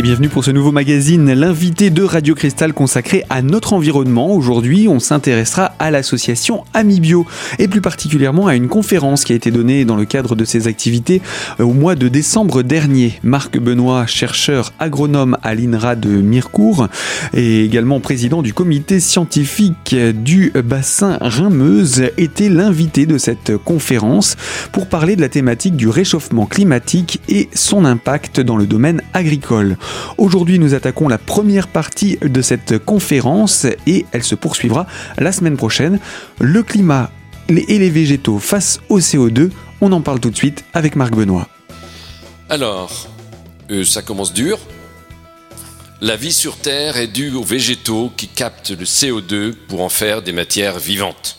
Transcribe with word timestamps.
Et 0.00 0.02
bienvenue 0.02 0.30
pour 0.30 0.44
ce 0.44 0.50
nouveau 0.50 0.72
magazine, 0.72 1.30
l'invité 1.30 1.90
de 1.90 2.02
Radio 2.02 2.34
Cristal 2.34 2.72
consacré 2.72 3.22
à 3.28 3.42
notre 3.42 3.74
environnement. 3.74 4.32
Aujourd'hui, 4.32 4.88
on 4.88 4.98
s'intéressera 4.98 5.74
à 5.78 5.90
l'association 5.90 6.64
Amibio 6.72 7.26
et 7.58 7.68
plus 7.68 7.82
particulièrement 7.82 8.46
à 8.46 8.54
une 8.54 8.68
conférence 8.68 9.24
qui 9.24 9.34
a 9.34 9.36
été 9.36 9.50
donnée 9.50 9.84
dans 9.84 9.96
le 9.96 10.06
cadre 10.06 10.36
de 10.36 10.46
ses 10.46 10.68
activités 10.68 11.20
euh, 11.60 11.64
au 11.64 11.74
mois 11.74 11.96
de 11.96 12.08
décembre 12.08 12.62
dernier. 12.62 13.20
Marc 13.22 13.58
Benoît, 13.58 14.06
chercheur 14.06 14.72
agronome 14.78 15.36
à 15.42 15.54
l'INRA 15.54 15.96
de 15.96 16.08
Mirecourt 16.08 16.88
et 17.34 17.62
également 17.66 18.00
président 18.00 18.40
du 18.40 18.54
comité 18.54 19.00
scientifique 19.00 19.94
du 19.94 20.50
bassin 20.64 21.18
Rhin-Meuse, 21.20 22.04
était 22.16 22.48
l'invité 22.48 23.04
de 23.04 23.18
cette 23.18 23.58
conférence 23.58 24.38
pour 24.72 24.86
parler 24.86 25.14
de 25.14 25.20
la 25.20 25.28
thématique 25.28 25.76
du 25.76 25.90
réchauffement 25.90 26.46
climatique 26.46 27.20
et 27.28 27.50
son 27.52 27.84
impact 27.84 28.40
dans 28.40 28.56
le 28.56 28.64
domaine 28.64 29.02
agricole. 29.12 29.76
Aujourd'hui, 30.18 30.58
nous 30.58 30.74
attaquons 30.74 31.08
la 31.08 31.18
première 31.18 31.68
partie 31.68 32.18
de 32.20 32.42
cette 32.42 32.78
conférence 32.78 33.66
et 33.86 34.06
elle 34.12 34.22
se 34.22 34.34
poursuivra 34.34 34.86
la 35.18 35.32
semaine 35.32 35.56
prochaine. 35.56 35.98
Le 36.38 36.62
climat 36.62 37.10
et 37.48 37.78
les 37.78 37.90
végétaux 37.90 38.38
face 38.38 38.80
au 38.88 39.00
CO2, 39.00 39.50
on 39.80 39.92
en 39.92 40.00
parle 40.00 40.20
tout 40.20 40.30
de 40.30 40.36
suite 40.36 40.64
avec 40.74 40.96
Marc 40.96 41.14
Benoît. 41.14 41.48
Alors, 42.48 43.08
euh, 43.70 43.84
ça 43.84 44.02
commence 44.02 44.32
dur. 44.32 44.58
La 46.00 46.16
vie 46.16 46.32
sur 46.32 46.56
Terre 46.56 46.96
est 46.96 47.08
due 47.08 47.32
aux 47.34 47.44
végétaux 47.44 48.10
qui 48.16 48.26
captent 48.26 48.70
le 48.70 48.84
CO2 48.84 49.52
pour 49.68 49.82
en 49.82 49.88
faire 49.88 50.22
des 50.22 50.32
matières 50.32 50.78
vivantes. 50.78 51.36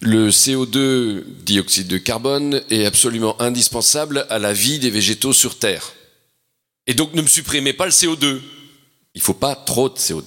Le 0.00 0.30
CO2, 0.30 1.24
dioxyde 1.44 1.88
de 1.88 1.98
carbone, 1.98 2.62
est 2.70 2.84
absolument 2.84 3.40
indispensable 3.40 4.26
à 4.30 4.38
la 4.38 4.52
vie 4.52 4.78
des 4.78 4.90
végétaux 4.90 5.32
sur 5.32 5.58
Terre. 5.58 5.92
Et 6.88 6.94
donc 6.94 7.12
ne 7.14 7.22
me 7.22 7.28
supprimez 7.28 7.74
pas 7.74 7.84
le 7.84 7.92
CO2. 7.92 8.40
Il 9.14 9.18
ne 9.18 9.22
faut 9.22 9.34
pas 9.34 9.54
trop 9.54 9.88
de 9.88 9.96
CO2. 9.96 10.24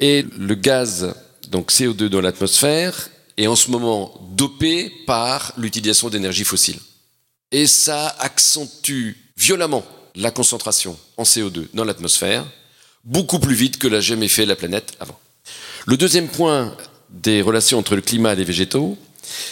Et 0.00 0.24
le 0.36 0.54
gaz, 0.54 1.14
donc 1.48 1.70
CO2 1.70 2.06
dans 2.06 2.20
l'atmosphère, 2.20 3.10
est 3.36 3.46
en 3.46 3.54
ce 3.54 3.70
moment 3.70 4.18
dopé 4.32 4.90
par 5.06 5.52
l'utilisation 5.58 6.08
d'énergie 6.08 6.44
fossile. 6.44 6.78
Et 7.52 7.66
ça 7.66 8.16
accentue 8.18 9.12
violemment 9.36 9.84
la 10.14 10.30
concentration 10.30 10.98
en 11.16 11.22
CO2 11.22 11.66
dans 11.74 11.84
l'atmosphère, 11.84 12.44
beaucoup 13.04 13.38
plus 13.38 13.54
vite 13.54 13.78
que 13.78 13.88
l'a 13.88 14.00
jamais 14.00 14.28
fait 14.28 14.46
la 14.46 14.56
planète 14.56 14.94
avant. 15.00 15.18
Le 15.86 15.96
deuxième 15.96 16.28
point 16.28 16.76
des 17.10 17.42
relations 17.42 17.78
entre 17.78 17.94
le 17.94 18.02
climat 18.02 18.32
et 18.32 18.36
les 18.36 18.44
végétaux, 18.44 18.96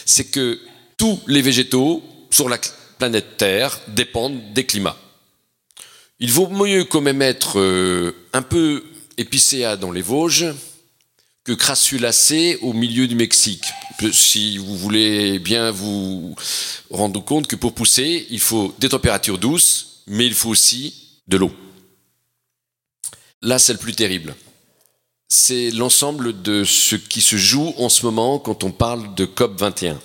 c'est 0.05 0.27
que 0.27 0.61
tous 0.97 1.21
les 1.27 1.43
végétaux 1.43 2.03
sur 2.31 2.48
la 2.48 2.59
planète 2.98 3.37
Terre 3.37 3.78
dépendent 3.89 4.53
des 4.53 4.65
climats. 4.65 4.97
Il 6.19 6.33
vaut 6.33 6.48
mieux 6.48 6.84
quand 6.84 7.03
même 7.03 7.20
être 7.20 7.61
euh, 7.61 8.12
un 8.33 8.41
peu 8.41 8.83
épicéa 9.19 9.77
dans 9.77 9.92
les 9.92 10.00
Vosges 10.00 10.47
que 11.45 11.53
crassulacé 11.53 12.59
au 12.62 12.72
milieu 12.72 13.06
du 13.06 13.14
Mexique. 13.14 13.67
Si 14.12 14.56
vous 14.56 14.77
voulez 14.77 15.39
bien 15.39 15.70
vous 15.70 16.34
rendre 16.91 17.22
compte 17.22 17.47
que 17.47 17.56
pour 17.56 17.75
pousser, 17.75 18.27
il 18.31 18.41
faut 18.41 18.75
des 18.78 18.89
températures 18.89 19.39
douces, 19.39 20.03
mais 20.06 20.27
il 20.27 20.34
faut 20.34 20.48
aussi 20.48 21.20
de 21.28 21.37
l'eau. 21.37 21.53
Là, 23.42 23.59
c'est 23.59 23.75
le 23.75 23.78
plus 23.78 23.94
terrible. 23.94 24.34
C'est 25.28 25.70
l'ensemble 25.70 26.41
de 26.41 26.64
ce 26.64 26.97
qui 26.97 27.20
se 27.20 27.37
joue 27.37 27.75
en 27.77 27.91
ce 27.91 28.06
moment 28.06 28.39
quand 28.39 28.64
on 28.64 28.72
parle 28.72 29.14
de 29.14 29.27
COP 29.27 29.61
21. 29.61 30.00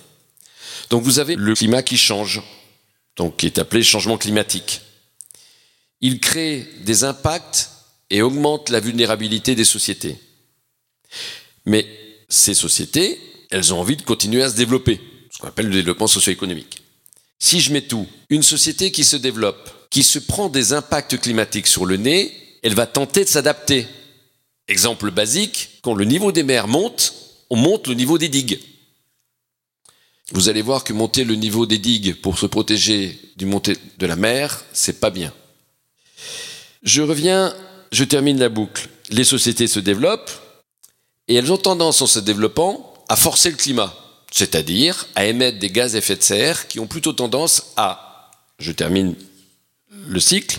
Donc 0.90 1.02
vous 1.04 1.18
avez 1.20 1.36
le 1.36 1.54
climat 1.54 1.82
qui 1.82 1.96
change, 1.96 2.42
donc 3.16 3.38
qui 3.38 3.46
est 3.46 3.58
appelé 3.58 3.82
changement 3.82 4.18
climatique 4.18 4.82
il 6.02 6.18
crée 6.18 6.68
des 6.80 7.04
impacts 7.04 7.70
et 8.10 8.20
augmente 8.20 8.68
la 8.68 8.80
vulnérabilité 8.80 9.54
des 9.54 9.64
sociétés. 9.64 10.18
Mais 11.64 11.86
ces 12.28 12.54
sociétés, 12.54 13.18
elles 13.50 13.72
ont 13.72 13.80
envie 13.80 13.96
de 13.96 14.02
continuer 14.02 14.42
à 14.42 14.50
se 14.50 14.56
développer, 14.56 15.00
ce 15.30 15.38
qu'on 15.38 15.48
appelle 15.48 15.68
le 15.68 15.74
développement 15.74 16.08
socio-économique. 16.08 16.82
Si 17.38 17.60
je 17.60 17.72
mets 17.72 17.82
tout, 17.82 18.06
une 18.30 18.42
société 18.42 18.90
qui 18.90 19.04
se 19.04 19.16
développe, 19.16 19.70
qui 19.90 20.02
se 20.02 20.18
prend 20.18 20.48
des 20.48 20.72
impacts 20.72 21.18
climatiques 21.20 21.66
sur 21.66 21.86
le 21.86 21.96
nez, 21.96 22.32
elle 22.62 22.74
va 22.74 22.86
tenter 22.86 23.24
de 23.24 23.28
s'adapter. 23.28 23.86
Exemple 24.68 25.10
basique, 25.10 25.70
quand 25.82 25.94
le 25.94 26.04
niveau 26.04 26.32
des 26.32 26.42
mers 26.42 26.68
monte, 26.68 27.14
on 27.50 27.56
monte 27.56 27.86
le 27.86 27.94
niveau 27.94 28.18
des 28.18 28.28
digues. 28.28 28.60
Vous 30.32 30.48
allez 30.48 30.62
voir 30.62 30.82
que 30.82 30.92
monter 30.92 31.24
le 31.24 31.34
niveau 31.34 31.66
des 31.66 31.78
digues 31.78 32.14
pour 32.14 32.38
se 32.38 32.46
protéger 32.46 33.20
du 33.36 33.44
montée 33.44 33.76
de 33.98 34.06
la 34.06 34.16
mer, 34.16 34.64
c'est 34.72 34.98
pas 34.98 35.10
bien. 35.10 35.32
Je 36.82 37.00
reviens, 37.00 37.54
je 37.92 38.04
termine 38.04 38.38
la 38.38 38.48
boucle. 38.48 38.88
Les 39.10 39.24
sociétés 39.24 39.68
se 39.68 39.78
développent 39.78 40.32
et 41.28 41.34
elles 41.34 41.52
ont 41.52 41.56
tendance, 41.56 42.02
en 42.02 42.06
se 42.06 42.18
développant, 42.18 42.94
à 43.08 43.14
forcer 43.14 43.50
le 43.50 43.56
climat, 43.56 43.94
c'est-à-dire 44.32 45.06
à 45.14 45.26
émettre 45.26 45.58
des 45.58 45.70
gaz 45.70 45.94
à 45.94 45.98
effet 45.98 46.16
de 46.16 46.22
serre 46.22 46.66
qui 46.66 46.80
ont 46.80 46.86
plutôt 46.88 47.12
tendance 47.12 47.72
à, 47.76 48.30
je 48.58 48.72
termine 48.72 49.14
le 50.08 50.20
cycle, 50.20 50.58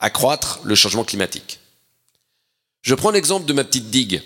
accroître 0.00 0.60
le 0.64 0.74
changement 0.74 1.04
climatique. 1.04 1.60
Je 2.82 2.94
prends 2.94 3.10
l'exemple 3.10 3.46
de 3.46 3.52
ma 3.52 3.64
petite 3.64 3.90
digue. 3.90 4.22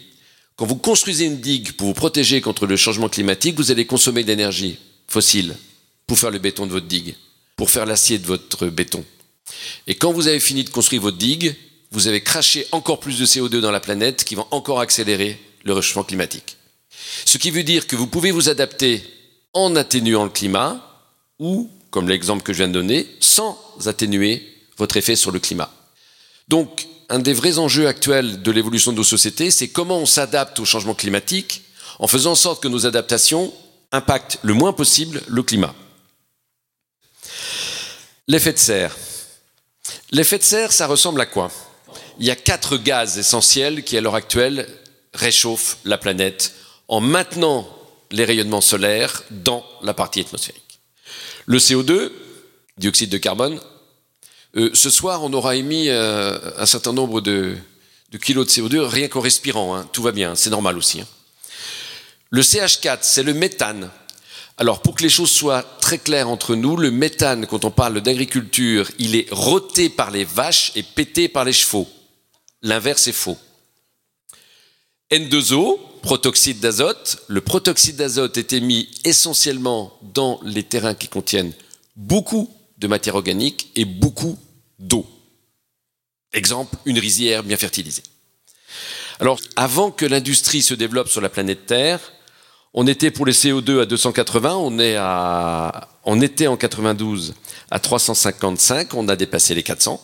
Quand 0.56 0.66
vous 0.66 0.76
construisez 0.76 1.26
une 1.26 1.40
digue 1.40 1.72
pour 1.72 1.88
vous 1.88 1.94
protéger 1.94 2.40
contre 2.40 2.66
le 2.66 2.76
changement 2.76 3.08
climatique, 3.08 3.56
vous 3.56 3.70
allez 3.70 3.86
consommer 3.86 4.22
de 4.22 4.28
l'énergie 4.28 4.78
fossile 5.08 5.56
pour 6.06 6.18
faire 6.18 6.30
le 6.30 6.38
béton 6.38 6.64
de 6.66 6.72
votre 6.72 6.86
digue, 6.86 7.16
pour 7.56 7.70
faire 7.70 7.84
l'acier 7.84 8.18
de 8.18 8.26
votre 8.26 8.66
béton. 8.68 9.04
Et 9.86 9.94
quand 9.94 10.12
vous 10.12 10.28
avez 10.28 10.40
fini 10.40 10.64
de 10.64 10.70
construire 10.70 11.02
votre 11.02 11.18
digue, 11.18 11.56
vous 11.90 12.08
avez 12.08 12.22
craché 12.22 12.66
encore 12.72 13.00
plus 13.00 13.18
de 13.18 13.26
CO2 13.26 13.60
dans 13.60 13.70
la 13.70 13.80
planète 13.80 14.24
qui 14.24 14.34
va 14.34 14.46
encore 14.50 14.80
accélérer 14.80 15.40
le 15.64 15.72
réchauffement 15.72 16.04
climatique. 16.04 16.56
Ce 17.24 17.38
qui 17.38 17.50
veut 17.50 17.62
dire 17.62 17.86
que 17.86 17.96
vous 17.96 18.06
pouvez 18.06 18.30
vous 18.30 18.48
adapter 18.48 19.02
en 19.52 19.76
atténuant 19.76 20.24
le 20.24 20.30
climat 20.30 20.80
ou, 21.38 21.70
comme 21.90 22.08
l'exemple 22.08 22.42
que 22.42 22.52
je 22.52 22.58
viens 22.58 22.68
de 22.68 22.72
donner, 22.72 23.06
sans 23.20 23.58
atténuer 23.86 24.42
votre 24.76 24.96
effet 24.96 25.16
sur 25.16 25.30
le 25.30 25.38
climat. 25.38 25.72
Donc, 26.48 26.86
un 27.08 27.18
des 27.18 27.32
vrais 27.32 27.58
enjeux 27.58 27.86
actuels 27.86 28.42
de 28.42 28.50
l'évolution 28.50 28.92
de 28.92 28.96
nos 28.96 29.04
sociétés, 29.04 29.50
c'est 29.50 29.68
comment 29.68 29.98
on 29.98 30.06
s'adapte 30.06 30.58
au 30.58 30.64
changement 30.64 30.94
climatique 30.94 31.62
en 31.98 32.06
faisant 32.06 32.32
en 32.32 32.36
sorte 32.36 32.62
que 32.62 32.68
nos 32.68 32.86
adaptations 32.86 33.52
impactent 33.92 34.38
le 34.42 34.54
moins 34.54 34.72
possible 34.72 35.22
le 35.28 35.42
climat. 35.42 35.74
L'effet 38.26 38.52
de 38.52 38.58
serre. 38.58 38.96
L'effet 40.10 40.38
de 40.38 40.42
serre, 40.42 40.72
ça 40.72 40.86
ressemble 40.86 41.20
à 41.20 41.26
quoi? 41.26 41.50
Il 42.18 42.26
y 42.26 42.30
a 42.30 42.36
quatre 42.36 42.76
gaz 42.76 43.18
essentiels 43.18 43.82
qui, 43.84 43.96
à 43.96 44.00
l'heure 44.00 44.14
actuelle, 44.14 44.68
réchauffent 45.12 45.78
la 45.84 45.98
planète 45.98 46.52
en 46.88 47.00
maintenant 47.00 47.68
les 48.10 48.24
rayonnements 48.24 48.60
solaires 48.60 49.22
dans 49.30 49.64
la 49.82 49.94
partie 49.94 50.20
atmosphérique. 50.20 50.80
Le 51.46 51.58
CO2, 51.58 52.10
dioxyde 52.78 53.10
de 53.10 53.18
carbone, 53.18 53.60
euh, 54.56 54.70
ce 54.72 54.90
soir, 54.90 55.24
on 55.24 55.32
aura 55.32 55.56
émis 55.56 55.88
euh, 55.88 56.38
un 56.58 56.66
certain 56.66 56.92
nombre 56.92 57.20
de, 57.20 57.56
kilos 58.22 58.46
de 58.46 58.50
CO2 58.52 58.80
rien 58.80 59.08
qu'en 59.08 59.20
respirant. 59.20 59.74
Hein. 59.76 59.88
tout 59.92 60.02
va 60.02 60.12
bien, 60.12 60.36
c'est 60.36 60.50
normal 60.50 60.78
aussi. 60.78 61.00
Hein. 61.00 61.08
Le 62.30 62.42
CH4, 62.42 62.98
c'est 63.02 63.22
le 63.22 63.34
méthane. 63.34 63.90
Alors, 64.56 64.82
pour 64.82 64.94
que 64.94 65.02
les 65.02 65.08
choses 65.08 65.32
soient 65.32 65.62
très 65.80 65.98
claires 65.98 66.28
entre 66.28 66.54
nous, 66.54 66.76
le 66.76 66.90
méthane, 66.90 67.46
quand 67.46 67.64
on 67.64 67.72
parle 67.72 68.00
d'agriculture, 68.00 68.88
il 68.98 69.16
est 69.16 69.26
roté 69.32 69.88
par 69.88 70.10
les 70.12 70.24
vaches 70.24 70.70
et 70.76 70.82
pété 70.84 71.28
par 71.28 71.44
les 71.44 71.52
chevaux. 71.52 71.88
L'inverse 72.62 73.08
est 73.08 73.12
faux. 73.12 73.36
N2O, 75.10 75.78
protoxyde 76.02 76.60
d'azote. 76.60 77.24
Le 77.28 77.40
protoxyde 77.40 77.96
d'azote 77.96 78.36
est 78.36 78.52
émis 78.52 78.88
essentiellement 79.04 79.98
dans 80.02 80.40
les 80.44 80.62
terrains 80.62 80.94
qui 80.94 81.08
contiennent 81.08 81.52
beaucoup 81.96 82.48
de 82.78 82.86
matière 82.86 83.16
organique 83.16 83.70
et 83.74 83.84
beaucoup 83.84 84.38
d'eau. 84.78 85.06
Exemple, 86.32 86.76
une 86.84 86.98
rizière 86.98 87.42
bien 87.42 87.56
fertilisée. 87.56 88.02
Alors, 89.20 89.40
avant 89.56 89.90
que 89.90 90.06
l'industrie 90.06 90.62
se 90.62 90.74
développe 90.74 91.08
sur 91.08 91.20
la 91.20 91.28
planète 91.28 91.66
Terre, 91.66 92.00
on 92.74 92.88
était 92.88 93.12
pour 93.12 93.24
les 93.24 93.32
CO2 93.32 93.80
à 93.80 93.86
280, 93.86 94.56
on, 94.56 94.78
est 94.80 94.96
à, 94.96 95.88
on 96.04 96.20
était 96.20 96.48
en 96.48 96.56
92 96.56 97.34
à 97.70 97.78
355, 97.78 98.94
on 98.94 99.08
a 99.08 99.14
dépassé 99.14 99.54
les 99.54 99.62
400. 99.62 100.00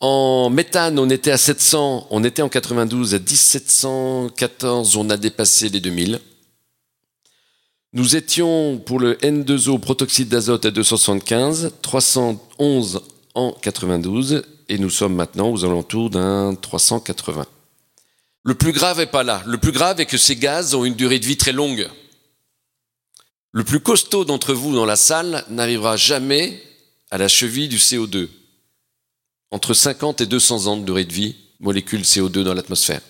En 0.00 0.48
méthane, 0.48 0.98
on 0.98 1.10
était 1.10 1.30
à 1.30 1.36
700, 1.36 2.06
on 2.10 2.24
était 2.24 2.40
en 2.40 2.48
92 2.48 3.14
à 3.14 3.18
1714, 3.18 4.96
on 4.96 5.10
a 5.10 5.18
dépassé 5.18 5.68
les 5.68 5.80
2000. 5.80 6.20
Nous 7.92 8.16
étions 8.16 8.78
pour 8.78 8.98
le 8.98 9.14
N2O 9.16 9.78
protoxyde 9.80 10.28
d'azote 10.28 10.64
à 10.64 10.70
275, 10.70 11.72
311 11.82 13.02
en 13.34 13.52
92 13.52 14.42
et 14.70 14.78
nous 14.78 14.90
sommes 14.90 15.14
maintenant 15.14 15.50
aux 15.50 15.64
alentours 15.64 16.08
d'un 16.08 16.54
380. 16.54 17.46
Le 18.44 18.54
plus 18.54 18.72
grave 18.72 18.98
n'est 18.98 19.06
pas 19.06 19.22
là. 19.22 19.42
Le 19.46 19.58
plus 19.58 19.72
grave 19.72 20.00
est 20.00 20.06
que 20.06 20.16
ces 20.16 20.36
gaz 20.36 20.74
ont 20.74 20.84
une 20.84 20.94
durée 20.94 21.18
de 21.18 21.26
vie 21.26 21.36
très 21.36 21.52
longue. 21.52 21.88
Le 23.52 23.64
plus 23.64 23.80
costaud 23.80 24.24
d'entre 24.24 24.52
vous 24.52 24.74
dans 24.74 24.86
la 24.86 24.96
salle 24.96 25.44
n'arrivera 25.48 25.96
jamais 25.96 26.62
à 27.10 27.18
la 27.18 27.28
cheville 27.28 27.68
du 27.68 27.78
CO2. 27.78 28.28
entre 29.50 29.72
50 29.72 30.20
et 30.20 30.26
200 30.26 30.66
ans 30.66 30.76
de 30.76 30.84
durée 30.84 31.06
de 31.06 31.12
vie, 31.12 31.34
molécules 31.60 32.02
CO2 32.02 32.42
dans 32.42 32.52
l'atmosphère. 32.52 33.00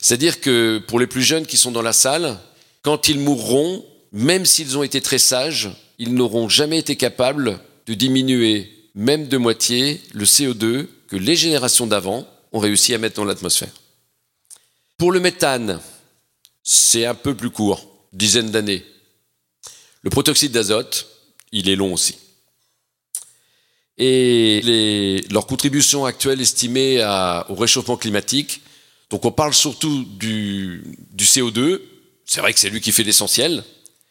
C'est-à-dire 0.00 0.40
que 0.40 0.82
pour 0.88 0.98
les 0.98 1.06
plus 1.06 1.22
jeunes 1.22 1.46
qui 1.46 1.56
sont 1.56 1.70
dans 1.70 1.80
la 1.80 1.92
salle, 1.92 2.38
quand 2.82 3.06
ils 3.06 3.20
mourront, 3.20 3.84
même 4.10 4.44
s'ils 4.44 4.76
ont 4.76 4.82
été 4.82 5.00
très 5.00 5.18
sages, 5.18 5.70
ils 5.98 6.12
n'auront 6.12 6.48
jamais 6.48 6.78
été 6.78 6.96
capables 6.96 7.60
de 7.86 7.94
diminuer, 7.94 8.70
même 8.96 9.28
de 9.28 9.36
moitié, 9.36 10.00
le 10.12 10.24
CO2 10.24 10.88
que 11.06 11.16
les 11.16 11.36
générations 11.36 11.86
d'avant 11.86 12.26
ont 12.52 12.58
réussi 12.58 12.92
à 12.92 12.98
mettre 12.98 13.16
dans 13.16 13.24
l'atmosphère. 13.24 13.72
Pour 14.96 15.12
le 15.12 15.20
méthane, 15.20 15.80
c'est 16.62 17.04
un 17.04 17.14
peu 17.14 17.34
plus 17.34 17.50
court, 17.50 17.86
dizaine 18.12 18.50
d'années. 18.50 18.84
Le 20.02 20.10
protoxyde 20.10 20.52
d'azote, 20.52 21.08
il 21.52 21.68
est 21.68 21.76
long 21.76 21.92
aussi. 21.92 22.16
Et 23.96 25.24
leur 25.30 25.46
contribution 25.46 26.04
actuelle 26.04 26.40
estimée 26.40 27.02
au 27.48 27.54
réchauffement 27.54 27.96
climatique, 27.96 28.62
donc 29.10 29.24
on 29.24 29.30
parle 29.32 29.54
surtout 29.54 30.04
du, 30.04 30.82
CO2, 31.16 31.80
c'est 32.24 32.40
vrai 32.40 32.52
que 32.52 32.58
c'est 32.58 32.70
lui 32.70 32.80
qui 32.80 32.90
fait 32.90 33.04
l'essentiel, 33.04 33.62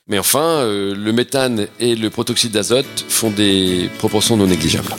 mais 0.07 0.19
enfin, 0.19 0.59
euh, 0.59 0.93
le 0.95 1.13
méthane 1.13 1.67
et 1.79 1.95
le 1.95 2.09
protoxyde 2.09 2.51
d'azote 2.51 3.05
font 3.07 3.31
des 3.31 3.89
proportions 3.97 4.37
non 4.37 4.47
négligeables. 4.47 4.93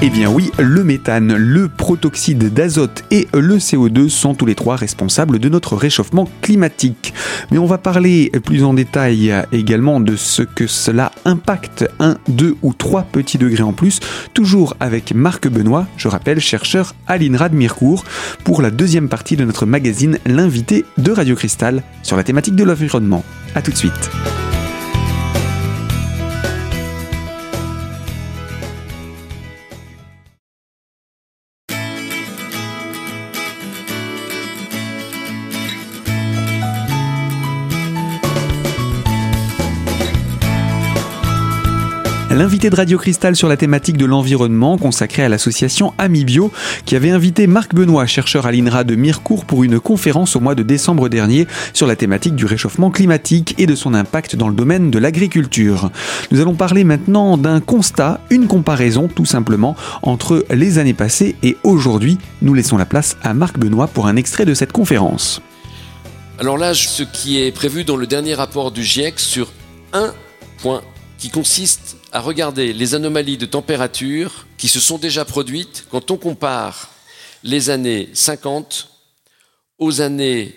Eh 0.00 0.10
bien 0.10 0.30
oui, 0.30 0.52
le 0.60 0.84
méthane, 0.84 1.34
le 1.34 1.68
protoxyde 1.68 2.54
d'azote 2.54 3.02
et 3.10 3.26
le 3.34 3.56
CO2 3.56 4.08
sont 4.08 4.32
tous 4.32 4.46
les 4.46 4.54
trois 4.54 4.76
responsables 4.76 5.40
de 5.40 5.48
notre 5.48 5.74
réchauffement 5.74 6.30
climatique. 6.40 7.12
Mais 7.50 7.58
on 7.58 7.66
va 7.66 7.78
parler 7.78 8.30
plus 8.44 8.62
en 8.62 8.74
détail 8.74 9.34
également 9.50 9.98
de 9.98 10.14
ce 10.14 10.42
que 10.42 10.68
cela 10.68 11.10
impacte, 11.24 11.90
un, 11.98 12.16
deux 12.28 12.54
ou 12.62 12.74
trois 12.74 13.02
petits 13.02 13.38
degrés 13.38 13.64
en 13.64 13.72
plus, 13.72 13.98
toujours 14.34 14.76
avec 14.78 15.12
Marc 15.14 15.48
Benoît, 15.48 15.88
je 15.96 16.06
rappelle, 16.06 16.38
chercheur 16.38 16.94
à 17.08 17.18
l'INRA 17.18 17.48
Mircourt, 17.48 18.04
pour 18.44 18.62
la 18.62 18.70
deuxième 18.70 19.08
partie 19.08 19.34
de 19.34 19.44
notre 19.44 19.66
magazine 19.66 20.20
L'invité 20.26 20.84
de 20.98 21.10
Radio 21.10 21.34
Cristal 21.34 21.82
sur 22.04 22.16
la 22.16 22.22
thématique 22.22 22.54
de 22.54 22.62
l'environnement. 22.62 23.24
A 23.56 23.62
tout 23.62 23.72
de 23.72 23.76
suite. 23.76 24.10
L'invité 42.30 42.68
de 42.68 42.76
Radio 42.76 42.98
Cristal 42.98 43.36
sur 43.36 43.48
la 43.48 43.56
thématique 43.56 43.96
de 43.96 44.04
l'environnement 44.04 44.76
consacrée 44.76 45.22
à 45.22 45.28
l'association 45.28 45.94
Amibio 45.96 46.52
qui 46.84 46.94
avait 46.94 47.10
invité 47.10 47.46
Marc 47.46 47.74
Benoît, 47.74 48.06
chercheur 48.06 48.46
à 48.46 48.52
l'INRA 48.52 48.84
de 48.84 48.94
Mirecourt 48.94 49.44
pour 49.44 49.64
une 49.64 49.80
conférence 49.80 50.36
au 50.36 50.40
mois 50.40 50.54
de 50.54 50.62
décembre 50.62 51.08
dernier 51.08 51.46
sur 51.72 51.86
la 51.86 51.96
thématique 51.96 52.34
du 52.34 52.44
réchauffement 52.44 52.90
climatique 52.90 53.54
et 53.58 53.66
de 53.66 53.74
son 53.74 53.94
impact 53.94 54.36
dans 54.36 54.48
le 54.48 54.54
domaine 54.54 54.90
de 54.90 54.98
l'agriculture. 54.98 55.90
Nous 56.30 56.40
allons 56.40 56.54
parler 56.54 56.84
maintenant 56.84 57.38
d'un 57.38 57.60
constat, 57.60 58.20
une 58.30 58.46
comparaison 58.46 59.08
tout 59.08 59.26
simplement 59.26 59.74
entre 60.02 60.44
les 60.50 60.78
années 60.78 60.94
passées 60.94 61.36
et 61.42 61.56
aujourd'hui. 61.64 62.18
Nous 62.42 62.54
laissons 62.54 62.76
la 62.76 62.86
place 62.86 63.16
à 63.22 63.32
Marc 63.32 63.58
Benoît 63.58 63.88
pour 63.88 64.06
un 64.06 64.16
extrait 64.16 64.44
de 64.44 64.54
cette 64.54 64.72
conférence. 64.72 65.40
Alors 66.38 66.58
là, 66.58 66.74
ce 66.74 67.02
qui 67.02 67.42
est 67.42 67.52
prévu 67.52 67.84
dans 67.84 67.96
le 67.96 68.06
dernier 68.06 68.34
rapport 68.34 68.70
du 68.70 68.84
GIEC 68.84 69.18
sur 69.18 69.50
un 69.92 70.12
point 70.62 70.82
qui 71.18 71.30
consiste 71.30 71.97
à 72.12 72.20
regarder 72.20 72.72
les 72.72 72.94
anomalies 72.94 73.36
de 73.36 73.46
température 73.46 74.46
qui 74.56 74.68
se 74.68 74.80
sont 74.80 74.98
déjà 74.98 75.24
produites 75.24 75.86
quand 75.90 76.10
on 76.10 76.16
compare 76.16 76.90
les 77.42 77.70
années 77.70 78.08
50 78.14 78.88
aux 79.78 80.00
années 80.00 80.54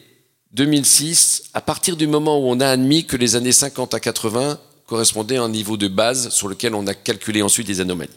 2006, 0.54 1.44
à 1.54 1.62
partir 1.62 1.96
du 1.96 2.08
moment 2.08 2.40
où 2.40 2.50
on 2.50 2.60
a 2.60 2.68
admis 2.68 3.06
que 3.06 3.16
les 3.16 3.36
années 3.36 3.52
50 3.52 3.94
à 3.94 4.00
80 4.00 4.60
correspondaient 4.86 5.38
à 5.38 5.44
un 5.44 5.50
niveau 5.50 5.78
de 5.78 5.88
base 5.88 6.30
sur 6.30 6.48
lequel 6.48 6.76
on 6.76 6.86
a 6.88 6.94
calculé 6.94 7.42
ensuite 7.42 7.68
les 7.68 7.80
anomalies. 7.80 8.10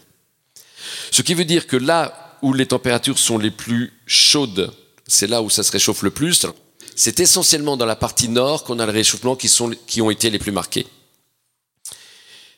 Ce 1.11 1.21
qui 1.21 1.33
veut 1.33 1.45
dire 1.45 1.67
que 1.67 1.77
là 1.77 2.37
où 2.41 2.53
les 2.53 2.65
températures 2.65 3.19
sont 3.19 3.37
les 3.37 3.51
plus 3.51 3.93
chaudes, 4.05 4.73
c'est 5.07 5.27
là 5.27 5.41
où 5.41 5.49
ça 5.49 5.63
se 5.63 5.71
réchauffe 5.71 6.01
le 6.01 6.11
plus. 6.11 6.45
C'est 6.95 7.19
essentiellement 7.19 7.77
dans 7.77 7.85
la 7.85 7.95
partie 7.95 8.27
nord 8.27 8.63
qu'on 8.63 8.79
a 8.79 8.85
les 8.85 8.91
réchauffements 8.91 9.35
qui, 9.35 9.47
sont, 9.47 9.71
qui 9.87 10.01
ont 10.01 10.09
été 10.09 10.29
les 10.29 10.39
plus 10.39 10.51
marqués. 10.51 10.85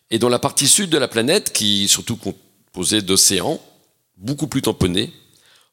Et 0.09 0.19
dans 0.19 0.30
la 0.30 0.39
partie 0.39 0.68
sud 0.68 0.89
de 0.89 0.98
la 0.98 1.07
planète, 1.07 1.51
qui 1.51 1.86
est 1.86 1.88
surtout 1.88 2.15
composée 2.15 3.01
d'océans, 3.01 3.59
beaucoup 4.18 4.48
plus 4.48 4.62
tamponnés, 4.62 5.12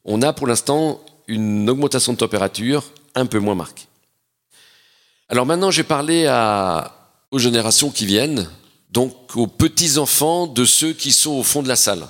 on 0.03 0.21
a 0.21 0.33
pour 0.33 0.47
l'instant 0.47 1.01
une 1.27 1.69
augmentation 1.69 2.13
de 2.13 2.17
température 2.17 2.83
un 3.15 3.25
peu 3.25 3.39
moins 3.39 3.55
marquée. 3.55 3.85
Alors 5.29 5.45
maintenant, 5.45 5.71
j'ai 5.71 5.83
parlé 5.83 6.27
aux 7.31 7.39
générations 7.39 7.89
qui 7.89 8.05
viennent, 8.05 8.49
donc 8.91 9.35
aux 9.35 9.47
petits-enfants 9.47 10.47
de 10.47 10.65
ceux 10.65 10.93
qui 10.93 11.11
sont 11.11 11.31
au 11.31 11.43
fond 11.43 11.63
de 11.63 11.67
la 11.67 11.75
salle. 11.75 12.07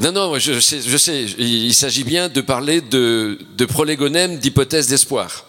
Non, 0.00 0.12
non, 0.12 0.38
je 0.38 0.60
sais, 0.60 0.80
je 0.80 0.96
sais 0.96 1.24
il 1.24 1.74
s'agit 1.74 2.04
bien 2.04 2.28
de 2.28 2.40
parler 2.40 2.80
de, 2.80 3.38
de 3.56 3.64
prolégonème 3.64 4.38
d'hypothèse 4.38 4.86
d'espoir. 4.86 5.46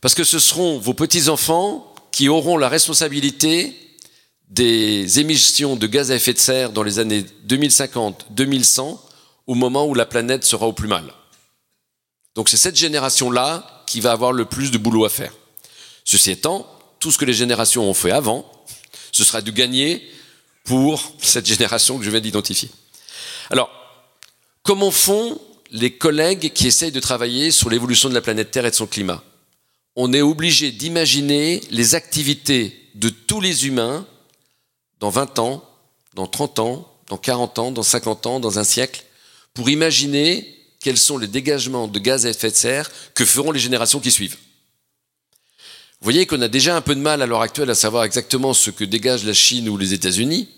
Parce 0.00 0.14
que 0.14 0.24
ce 0.24 0.38
seront 0.38 0.78
vos 0.78 0.94
petits-enfants 0.94 1.92
qui 2.12 2.28
auront 2.28 2.56
la 2.56 2.68
responsabilité 2.68 3.76
des 4.52 5.18
émissions 5.18 5.76
de 5.76 5.86
gaz 5.86 6.10
à 6.10 6.16
effet 6.16 6.34
de 6.34 6.38
serre 6.38 6.72
dans 6.72 6.82
les 6.82 6.98
années 6.98 7.24
2050-2100 7.48 8.98
au 9.46 9.54
moment 9.54 9.86
où 9.86 9.94
la 9.94 10.04
planète 10.04 10.44
sera 10.44 10.66
au 10.66 10.74
plus 10.74 10.88
mal. 10.88 11.04
Donc 12.34 12.50
c'est 12.50 12.58
cette 12.58 12.76
génération-là 12.76 13.84
qui 13.86 14.00
va 14.00 14.12
avoir 14.12 14.32
le 14.32 14.44
plus 14.44 14.70
de 14.70 14.78
boulot 14.78 15.06
à 15.06 15.08
faire. 15.08 15.32
Ceci 16.04 16.30
étant, 16.30 16.66
tout 17.00 17.10
ce 17.10 17.18
que 17.18 17.24
les 17.24 17.32
générations 17.32 17.88
ont 17.88 17.94
fait 17.94 18.10
avant, 18.10 18.50
ce 19.10 19.24
sera 19.24 19.40
du 19.40 19.52
gagné 19.52 20.06
pour 20.64 21.14
cette 21.22 21.46
génération 21.46 21.98
que 21.98 22.04
je 22.04 22.10
viens 22.10 22.20
d'identifier. 22.20 22.70
Alors, 23.50 23.70
comment 24.62 24.90
font 24.90 25.40
les 25.70 25.96
collègues 25.96 26.52
qui 26.52 26.66
essayent 26.66 26.92
de 26.92 27.00
travailler 27.00 27.50
sur 27.50 27.70
l'évolution 27.70 28.10
de 28.10 28.14
la 28.14 28.20
planète 28.20 28.50
Terre 28.50 28.66
et 28.66 28.70
de 28.70 28.76
son 28.76 28.86
climat? 28.86 29.22
On 29.96 30.12
est 30.12 30.22
obligé 30.22 30.72
d'imaginer 30.72 31.62
les 31.70 31.94
activités 31.94 32.78
de 32.94 33.08
tous 33.08 33.40
les 33.40 33.66
humains 33.66 34.06
dans 35.02 35.10
20 35.10 35.40
ans, 35.40 35.68
dans 36.14 36.28
30 36.28 36.60
ans, 36.60 36.88
dans 37.08 37.16
40 37.16 37.58
ans, 37.58 37.72
dans 37.72 37.82
50 37.82 38.26
ans, 38.26 38.38
dans 38.38 38.60
un 38.60 38.64
siècle, 38.64 39.02
pour 39.52 39.68
imaginer 39.68 40.56
quels 40.78 40.96
sont 40.96 41.18
les 41.18 41.26
dégagements 41.26 41.88
de 41.88 41.98
gaz 41.98 42.24
à 42.24 42.30
effet 42.30 42.52
de 42.52 42.54
serre 42.54 42.88
que 43.12 43.24
feront 43.24 43.50
les 43.50 43.58
générations 43.58 43.98
qui 43.98 44.12
suivent. 44.12 44.36
Vous 44.36 46.04
voyez 46.04 46.24
qu'on 46.24 46.40
a 46.40 46.46
déjà 46.46 46.76
un 46.76 46.80
peu 46.80 46.94
de 46.94 47.00
mal 47.00 47.20
à 47.20 47.26
l'heure 47.26 47.42
actuelle 47.42 47.68
à 47.70 47.74
savoir 47.74 48.04
exactement 48.04 48.54
ce 48.54 48.70
que 48.70 48.84
dégage 48.84 49.24
la 49.24 49.32
Chine 49.34 49.68
ou 49.68 49.76
les 49.76 49.92
États-Unis, 49.92 50.48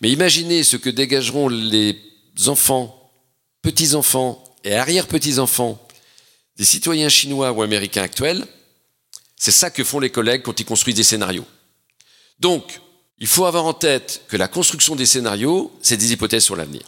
mais 0.00 0.10
imaginez 0.10 0.64
ce 0.64 0.78
que 0.78 0.88
dégageront 0.88 1.50
les 1.50 2.00
enfants, 2.46 3.12
petits-enfants 3.60 4.42
et 4.64 4.76
arrière-petits-enfants 4.76 5.78
des 6.56 6.64
citoyens 6.64 7.10
chinois 7.10 7.52
ou 7.52 7.60
américains 7.60 8.02
actuels, 8.02 8.46
c'est 9.36 9.50
ça 9.50 9.68
que 9.68 9.84
font 9.84 10.00
les 10.00 10.10
collègues 10.10 10.40
quand 10.40 10.58
ils 10.58 10.64
construisent 10.64 10.96
des 10.96 11.02
scénarios. 11.02 11.46
Donc, 12.40 12.80
il 13.20 13.26
faut 13.26 13.46
avoir 13.46 13.64
en 13.66 13.74
tête 13.74 14.22
que 14.28 14.36
la 14.36 14.48
construction 14.48 14.96
des 14.96 15.06
scénarios, 15.06 15.72
c'est 15.82 15.96
des 15.96 16.12
hypothèses 16.12 16.44
sur 16.44 16.56
l'avenir. 16.56 16.82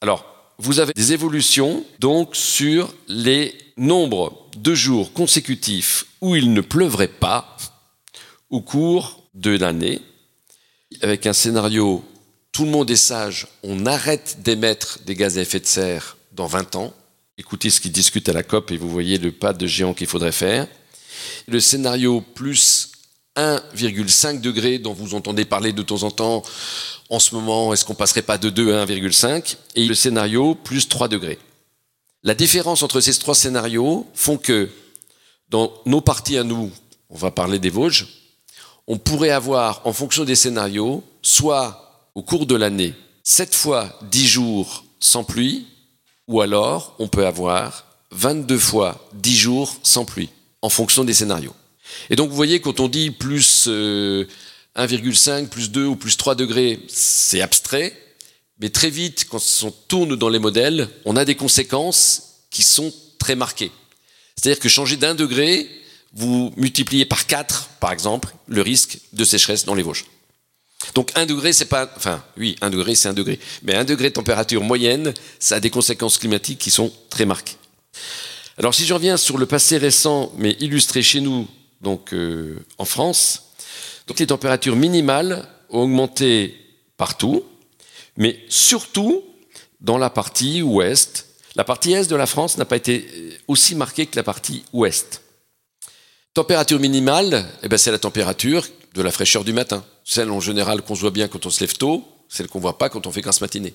Alors, 0.00 0.24
vous 0.58 0.78
avez 0.78 0.92
des 0.92 1.12
évolutions 1.12 1.84
donc 1.98 2.36
sur 2.36 2.94
les 3.08 3.54
nombres 3.76 4.48
de 4.56 4.74
jours 4.74 5.12
consécutifs 5.12 6.06
où 6.20 6.36
il 6.36 6.52
ne 6.52 6.60
pleuvrait 6.60 7.08
pas 7.08 7.56
au 8.50 8.60
cours 8.60 9.24
de 9.34 9.56
l'année, 9.56 10.00
avec 11.02 11.26
un 11.26 11.32
scénario 11.32 12.04
tout 12.52 12.64
le 12.64 12.70
monde 12.70 12.88
est 12.88 12.96
sage, 12.96 13.48
on 13.64 13.84
arrête 13.84 14.38
d'émettre 14.42 15.00
des 15.04 15.16
gaz 15.16 15.38
à 15.38 15.42
effet 15.42 15.58
de 15.58 15.66
serre 15.66 16.16
dans 16.30 16.46
20 16.46 16.76
ans. 16.76 16.94
Écoutez 17.36 17.68
ce 17.68 17.80
qu'ils 17.80 17.90
discutent 17.90 18.28
à 18.28 18.32
la 18.32 18.44
COP 18.44 18.70
et 18.70 18.76
vous 18.76 18.88
voyez 18.88 19.18
le 19.18 19.32
pas 19.32 19.52
de 19.52 19.66
géant 19.66 19.92
qu'il 19.92 20.06
faudrait 20.06 20.30
faire. 20.30 20.68
Le 21.48 21.58
scénario 21.58 22.20
plus 22.20 22.92
1,5 23.36 24.40
degré 24.40 24.78
dont 24.78 24.92
vous 24.92 25.14
entendez 25.14 25.44
parler 25.44 25.72
de 25.72 25.82
temps 25.82 26.02
en 26.02 26.10
temps 26.10 26.42
en 27.10 27.18
ce 27.18 27.34
moment, 27.34 27.72
est-ce 27.72 27.84
qu'on 27.84 27.94
passerait 27.94 28.22
pas 28.22 28.38
de 28.38 28.50
2 28.50 28.74
à 28.74 28.86
1,5 28.86 29.56
et 29.74 29.84
le 29.84 29.94
scénario 29.94 30.54
plus 30.54 30.88
3 30.88 31.08
degrés. 31.08 31.38
La 32.22 32.34
différence 32.34 32.82
entre 32.82 33.00
ces 33.00 33.14
trois 33.18 33.34
scénarios 33.34 34.06
font 34.14 34.38
que 34.38 34.70
dans 35.50 35.72
nos 35.84 36.00
parties 36.00 36.38
à 36.38 36.44
nous, 36.44 36.70
on 37.10 37.16
va 37.16 37.30
parler 37.30 37.58
des 37.58 37.68
Vosges, 37.68 38.06
on 38.86 38.96
pourrait 38.96 39.30
avoir 39.30 39.86
en 39.86 39.92
fonction 39.92 40.24
des 40.24 40.34
scénarios 40.34 41.04
soit 41.20 42.08
au 42.14 42.22
cours 42.22 42.46
de 42.46 42.54
l'année 42.54 42.94
7 43.24 43.54
fois 43.54 43.98
10 44.10 44.26
jours 44.26 44.84
sans 45.00 45.24
pluie 45.24 45.66
ou 46.26 46.40
alors 46.40 46.94
on 46.98 47.08
peut 47.08 47.26
avoir 47.26 47.84
22 48.12 48.58
fois 48.58 49.06
10 49.14 49.36
jours 49.36 49.76
sans 49.82 50.04
pluie 50.04 50.30
en 50.62 50.68
fonction 50.70 51.04
des 51.04 51.14
scénarios. 51.14 51.54
Et 52.10 52.16
donc 52.16 52.30
vous 52.30 52.36
voyez, 52.36 52.60
quand 52.60 52.80
on 52.80 52.88
dit 52.88 53.10
plus 53.10 53.68
1,5 53.68 54.26
1,5 54.76 55.48
plus 55.48 55.70
2 55.70 55.84
ou 55.84 55.96
plus 55.96 56.16
3 56.16 56.34
degrés, 56.34 56.80
c'est 56.88 57.40
abstrait, 57.40 57.92
mais 58.60 58.70
très 58.70 58.90
vite, 58.90 59.26
quand 59.28 59.42
on 59.62 59.70
tourne 59.70 60.16
dans 60.16 60.28
les 60.28 60.38
modèles, 60.38 60.88
on 61.04 61.16
a 61.16 61.24
des 61.24 61.34
conséquences 61.34 62.44
qui 62.50 62.62
sont 62.62 62.92
très 63.18 63.34
marquées. 63.34 63.72
C'est-à-dire 64.36 64.60
que 64.60 64.68
changer 64.68 64.96
d'un 64.96 65.14
degré, 65.14 65.68
vous 66.12 66.52
multipliez 66.56 67.04
par 67.04 67.26
4, 67.26 67.68
par 67.80 67.92
exemple, 67.92 68.34
le 68.46 68.62
risque 68.62 68.98
de 69.12 69.24
sécheresse 69.24 69.64
dans 69.64 69.74
les 69.74 69.82
Vosges. 69.82 70.04
Donc 70.94 71.10
un 71.14 71.26
degré, 71.26 71.52
c'est 71.52 71.64
pas, 71.64 71.90
enfin 71.96 72.22
oui, 72.36 72.56
un 72.60 72.70
degré, 72.70 72.94
c'est 72.94 73.08
un 73.08 73.14
degré, 73.14 73.40
mais 73.62 73.74
un 73.74 73.84
degré 73.84 74.10
de 74.10 74.14
température 74.14 74.62
moyenne, 74.62 75.14
ça 75.38 75.56
a 75.56 75.60
des 75.60 75.70
conséquences 75.70 76.18
climatiques 76.18 76.58
qui 76.58 76.70
sont 76.70 76.92
très 77.08 77.24
marquées. 77.24 77.56
Alors 78.58 78.74
si 78.74 78.84
je 78.84 78.94
reviens 78.94 79.16
sur 79.16 79.38
le 79.38 79.46
passé 79.46 79.78
récent, 79.78 80.32
mais 80.36 80.56
illustré 80.60 81.02
chez 81.02 81.20
nous, 81.20 81.48
donc 81.80 82.12
euh, 82.12 82.64
en 82.78 82.84
France, 82.84 83.52
donc 84.06 84.18
les 84.18 84.26
températures 84.26 84.76
minimales 84.76 85.48
ont 85.70 85.82
augmenté 85.82 86.54
partout, 86.96 87.44
mais 88.16 88.38
surtout 88.48 89.24
dans 89.80 89.98
la 89.98 90.10
partie 90.10 90.62
ouest. 90.62 91.26
La 91.56 91.64
partie 91.64 91.92
est 91.92 92.10
de 92.10 92.16
la 92.16 92.26
France 92.26 92.58
n'a 92.58 92.64
pas 92.64 92.76
été 92.76 93.06
aussi 93.48 93.74
marquée 93.74 94.06
que 94.06 94.16
la 94.16 94.22
partie 94.22 94.64
ouest. 94.72 95.22
Température 96.32 96.80
minimale, 96.80 97.46
eh 97.62 97.68
ben 97.68 97.78
c'est 97.78 97.92
la 97.92 97.98
température 97.98 98.66
de 98.94 99.02
la 99.02 99.12
fraîcheur 99.12 99.44
du 99.44 99.52
matin. 99.52 99.84
Celle 100.04 100.30
en 100.30 100.40
général 100.40 100.82
qu'on 100.82 100.94
voit 100.94 101.10
bien 101.10 101.28
quand 101.28 101.46
on 101.46 101.50
se 101.50 101.60
lève 101.60 101.76
tôt, 101.76 102.04
celle 102.28 102.48
qu'on 102.48 102.60
voit 102.60 102.78
pas 102.78 102.88
quand 102.88 103.06
on 103.06 103.12
fait 103.12 103.20
grasse 103.20 103.40
matinée. 103.40 103.74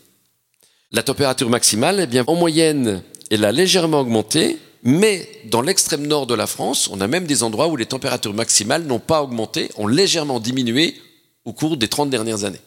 La 0.91 1.03
température 1.03 1.49
maximale, 1.49 1.99
eh 2.01 2.07
bien, 2.07 2.23
en 2.27 2.35
moyenne, 2.35 3.03
elle 3.29 3.45
a 3.45 3.51
légèrement 3.51 3.99
augmenté, 3.99 4.57
mais 4.83 5.29
dans 5.45 5.61
l'extrême 5.61 6.07
nord 6.07 6.27
de 6.27 6.33
la 6.33 6.47
France, 6.47 6.89
on 6.91 7.01
a 7.01 7.07
même 7.07 7.25
des 7.25 7.43
endroits 7.43 7.67
où 7.67 7.75
les 7.75 7.85
températures 7.85 8.33
maximales 8.33 8.83
n'ont 8.83 8.99
pas 8.99 9.21
augmenté, 9.21 9.69
ont 9.77 9.87
légèrement 9.87 10.39
diminué 10.39 10.95
au 11.45 11.53
cours 11.53 11.77
des 11.77 11.87
30 11.87 12.09
dernières 12.09 12.43
années. 12.43 12.61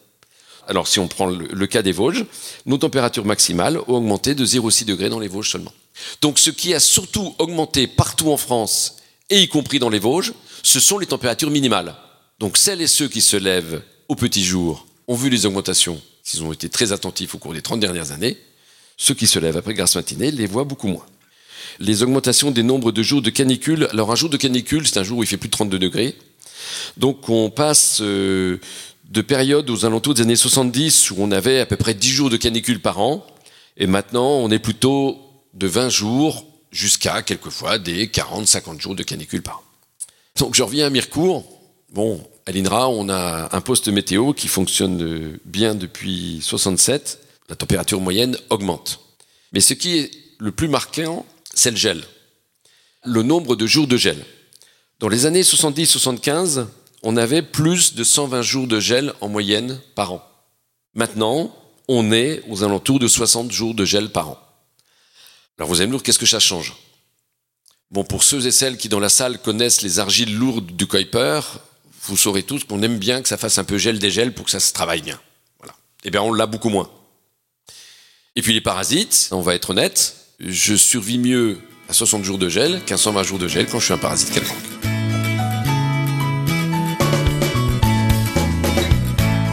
Alors 0.67 0.87
si 0.87 0.99
on 0.99 1.07
prend 1.07 1.25
le, 1.25 1.67
cas 1.67 1.81
des 1.81 1.91
Vosges, 1.91 2.25
nos 2.65 2.77
températures 2.77 3.25
maximales 3.25 3.79
ont 3.87 3.95
augmenté 3.95 4.35
de 4.35 4.45
0,6 4.45 4.85
degrés 4.85 5.09
dans 5.09 5.19
les 5.19 5.27
Vosges 5.27 5.49
seulement. 5.49 5.73
Donc 6.21 6.39
ce 6.39 6.49
qui 6.49 6.73
a 6.73 6.79
surtout 6.79 7.35
augmenté 7.37 7.87
partout 7.87 8.31
en 8.31 8.37
France, 8.37 8.97
et 9.29 9.41
y 9.41 9.47
compris 9.47 9.79
dans 9.79 9.89
les 9.89 9.99
Vosges, 9.99 10.33
ce 10.61 10.79
sont 10.79 10.99
les 10.99 11.05
températures 11.05 11.49
minimales. 11.49 11.95
Donc 12.39 12.57
celles 12.57 12.81
et 12.81 12.87
ceux 12.87 13.07
qui 13.07 13.21
se 13.21 13.37
lèvent 13.37 13.81
au 14.07 14.15
petit 14.15 14.43
jour 14.43 14.85
ont 15.07 15.15
vu 15.15 15.29
les 15.29 15.45
augmentations, 15.45 16.01
s'ils 16.23 16.43
ont 16.43 16.53
été 16.53 16.69
très 16.69 16.91
attentifs 16.91 17.35
au 17.35 17.37
cours 17.37 17.53
des 17.53 17.61
30 17.61 17.79
dernières 17.79 18.11
années. 18.11 18.37
Ceux 18.95 19.15
qui 19.15 19.27
se 19.27 19.39
lèvent 19.39 19.57
après 19.57 19.73
grasse 19.73 19.95
matinée 19.95 20.31
les 20.31 20.45
voient 20.45 20.63
beaucoup 20.63 20.87
moins. 20.87 21.05
Les 21.79 22.03
augmentations 22.03 22.51
des 22.51 22.63
nombres 22.63 22.91
de 22.91 23.03
jours 23.03 23.21
de 23.21 23.29
canicule. 23.29 23.87
Alors 23.91 24.11
un 24.11 24.15
jour 24.15 24.29
de 24.29 24.37
canicule, 24.37 24.87
c'est 24.87 24.99
un 24.99 25.03
jour 25.03 25.19
où 25.19 25.23
il 25.23 25.27
fait 25.27 25.37
plus 25.37 25.49
de 25.49 25.53
32 25.53 25.79
degrés. 25.79 26.15
Donc 26.97 27.29
on 27.29 27.49
passe 27.49 27.99
euh, 28.01 28.57
de 29.09 29.21
périodes 29.21 29.69
aux 29.69 29.85
alentours 29.85 30.13
des 30.13 30.21
années 30.21 30.35
70 30.35 31.11
où 31.11 31.15
on 31.19 31.31
avait 31.31 31.59
à 31.59 31.65
peu 31.65 31.77
près 31.77 31.93
10 31.93 32.09
jours 32.09 32.29
de 32.29 32.37
canicule 32.37 32.81
par 32.81 32.99
an. 32.99 33.25
Et 33.77 33.87
maintenant, 33.87 34.29
on 34.29 34.49
est 34.51 34.59
plutôt 34.59 35.19
de 35.53 35.67
20 35.67 35.89
jours 35.89 36.45
jusqu'à 36.71 37.21
quelquefois 37.21 37.79
des 37.79 38.07
40, 38.07 38.47
50 38.47 38.81
jours 38.81 38.95
de 38.95 39.03
canicule 39.03 39.41
par 39.41 39.57
an. 39.57 39.63
Donc 40.39 40.55
je 40.55 40.63
reviens 40.63 40.87
à 40.87 40.89
Mirecourt. 40.89 41.45
Bon, 41.91 42.23
à 42.45 42.51
l'INRA, 42.51 42.89
on 42.89 43.07
a 43.09 43.55
un 43.55 43.61
poste 43.61 43.87
météo 43.87 44.33
qui 44.33 44.47
fonctionne 44.47 45.37
bien 45.45 45.75
depuis 45.75 46.39
67. 46.41 47.19
La 47.49 47.55
température 47.55 48.01
moyenne 48.01 48.37
augmente. 48.49 48.99
Mais 49.51 49.59
ce 49.59 49.73
qui 49.73 49.97
est 49.97 50.11
le 50.39 50.51
plus 50.51 50.67
marquant, 50.67 51.25
c'est 51.53 51.71
le 51.71 51.77
gel. 51.77 52.03
Le 53.05 53.23
nombre 53.23 53.55
de 53.55 53.65
jours 53.65 53.87
de 53.87 53.97
gel. 53.97 54.23
Dans 54.99 55.09
les 55.09 55.25
années 55.25 55.41
70-75, 55.41 56.67
on 57.03 57.17
avait 57.17 57.41
plus 57.41 57.95
de 57.95 58.03
120 58.03 58.41
jours 58.41 58.67
de 58.67 58.79
gel 58.79 59.13
en 59.21 59.27
moyenne 59.27 59.79
par 59.95 60.13
an. 60.13 60.27
Maintenant, 60.93 61.53
on 61.87 62.11
est 62.11 62.41
aux 62.47 62.63
alentours 62.63 62.99
de 62.99 63.07
60 63.07 63.51
jours 63.51 63.73
de 63.73 63.83
gel 63.83 64.09
par 64.09 64.29
an. 64.29 64.39
Alors 65.57 65.69
vous 65.69 65.81
allez 65.81 65.87
me 65.87 65.93
dire, 65.93 66.03
qu'est-ce 66.03 66.19
que 66.19 66.25
ça 66.25 66.39
change? 66.39 66.73
Bon, 67.91 68.03
pour 68.03 68.23
ceux 68.23 68.47
et 68.47 68.51
celles 68.51 68.77
qui 68.77 68.89
dans 68.89 68.99
la 68.99 69.09
salle 69.09 69.39
connaissent 69.39 69.81
les 69.81 69.99
argiles 69.99 70.35
lourdes 70.35 70.75
du 70.75 70.87
Kuiper, 70.87 71.41
vous 72.03 72.17
saurez 72.17 72.43
tous 72.43 72.63
qu'on 72.63 72.81
aime 72.81 72.97
bien 72.97 73.21
que 73.21 73.27
ça 73.27 73.37
fasse 73.37 73.57
un 73.57 73.63
peu 73.63 73.77
gel-dégel 73.77 74.33
pour 74.33 74.45
que 74.45 74.51
ça 74.51 74.59
se 74.59 74.73
travaille 74.73 75.01
bien. 75.01 75.19
Voilà. 75.59 75.75
Eh 76.03 76.09
bien, 76.09 76.21
on 76.21 76.33
l'a 76.33 76.47
beaucoup 76.47 76.69
moins. 76.69 76.89
Et 78.35 78.41
puis 78.41 78.53
les 78.53 78.61
parasites, 78.61 79.27
on 79.31 79.41
va 79.41 79.53
être 79.53 79.69
honnête, 79.69 80.22
je 80.47 80.75
survis 80.75 81.17
mieux 81.17 81.57
à 81.89 81.93
60 81.93 82.23
jours 82.23 82.37
de 82.37 82.49
gel 82.49 82.81
qu'à 82.85 82.97
120 82.97 83.23
jours 83.23 83.39
de 83.39 83.47
gel 83.47 83.67
quand 83.67 83.79
je 83.79 83.85
suis 83.85 83.93
un 83.93 83.97
parasite 83.97 84.31
quelconque. 84.31 84.92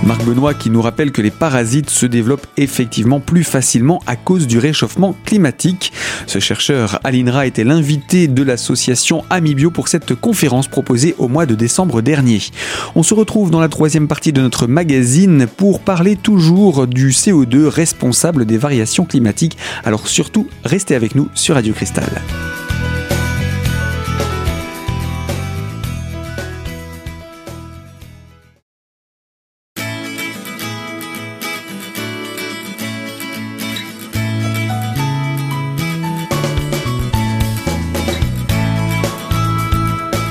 Marc 0.04 0.24
Benoît 0.24 0.54
qui 0.54 0.70
nous 0.70 0.80
rappelle 0.80 1.12
que 1.12 1.20
les 1.20 1.30
parasites 1.30 1.90
se 1.90 2.06
développent 2.06 2.46
effectivement 2.56 3.20
plus 3.20 3.44
facilement 3.44 4.02
à 4.06 4.16
cause 4.16 4.46
du 4.46 4.58
réchauffement 4.58 5.14
climatique. 5.24 5.92
Ce 6.26 6.38
chercheur 6.38 6.98
à 7.04 7.10
l'INRA 7.10 7.46
était 7.46 7.64
l'invité 7.64 8.26
de 8.26 8.42
l'association 8.42 9.24
Amibio 9.30 9.70
pour 9.70 9.88
cette 9.88 10.14
conférence 10.14 10.68
proposée 10.68 11.14
au 11.18 11.28
mois 11.28 11.46
de 11.46 11.54
décembre 11.54 12.00
dernier. 12.00 12.40
On 12.94 13.02
se 13.02 13.14
retrouve 13.14 13.50
dans 13.50 13.60
la 13.60 13.68
troisième 13.68 14.08
partie 14.08 14.32
de 14.32 14.40
notre 14.40 14.66
magazine 14.66 15.46
pour 15.46 15.80
parler 15.80 16.16
toujours 16.16 16.86
du 16.86 17.10
CO2 17.10 17.66
responsable 17.66 18.46
des 18.46 18.58
variations 18.58 19.04
climatiques. 19.04 19.58
Alors 19.84 20.08
surtout, 20.08 20.48
restez 20.64 20.94
avec 20.94 21.14
nous 21.14 21.28
sur 21.34 21.54
Radio 21.56 21.74
Cristal. 21.74 22.10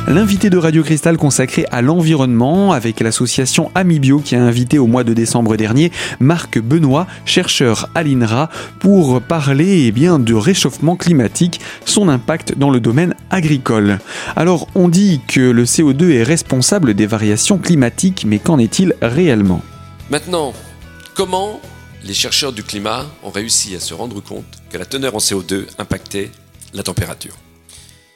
L'invité 0.10 0.50
de 0.50 0.58
Radio 0.58 0.82
Cristal 0.82 1.18
consacré 1.18 1.68
à 1.70 1.84
l'environnement 1.84 2.72
avec 2.72 3.00
l'association 3.00 3.70
Amibio 3.76 4.18
qui 4.18 4.36
a 4.36 4.42
invité 4.42 4.80
au 4.80 4.88
mois 4.88 5.04
de 5.04 5.14
décembre 5.14 5.56
dernier 5.56 5.92
Marc 6.20 6.58
Benoît, 6.58 7.06
chercheur 7.26 7.92
à 7.94 8.02
l'INRA, 8.02 8.50
pour 8.80 9.22
parler 9.22 9.86
eh 9.86 9.92
bien, 9.92 10.18
de 10.18 10.34
réchauffement 10.34 10.96
climatique, 10.96 11.62
son 11.86 12.10
impact 12.10 12.58
dans 12.58 12.72
le 12.72 12.80
domaine 12.80 13.14
agricole. 13.30 14.00
Alors 14.36 14.68
on 14.74 14.90
dit 14.90 15.22
que 15.28 15.42
le 15.42 15.66
CO2 15.66 16.10
est 16.10 16.24
responsable 16.24 16.96
des 16.96 17.06
variations 17.06 17.60
climatiques, 17.60 18.26
mais 18.26 18.40
qu'en 18.40 18.58
est-il 18.58 18.96
réellement? 19.04 19.62
Maintenant, 20.10 20.54
comment 21.14 21.62
les 22.04 22.16
chercheurs 22.16 22.52
du 22.52 22.64
climat 22.64 23.06
ont 23.22 23.30
réussi 23.30 23.76
à 23.76 23.80
se 23.80 23.94
rendre 23.94 24.24
compte 24.24 24.58
que 24.72 24.80
la 24.80 24.86
teneur 24.86 25.14
en 25.14 25.20
CO2 25.20 25.66
impactait 25.78 26.32
la 26.74 26.82
température? 26.82 27.36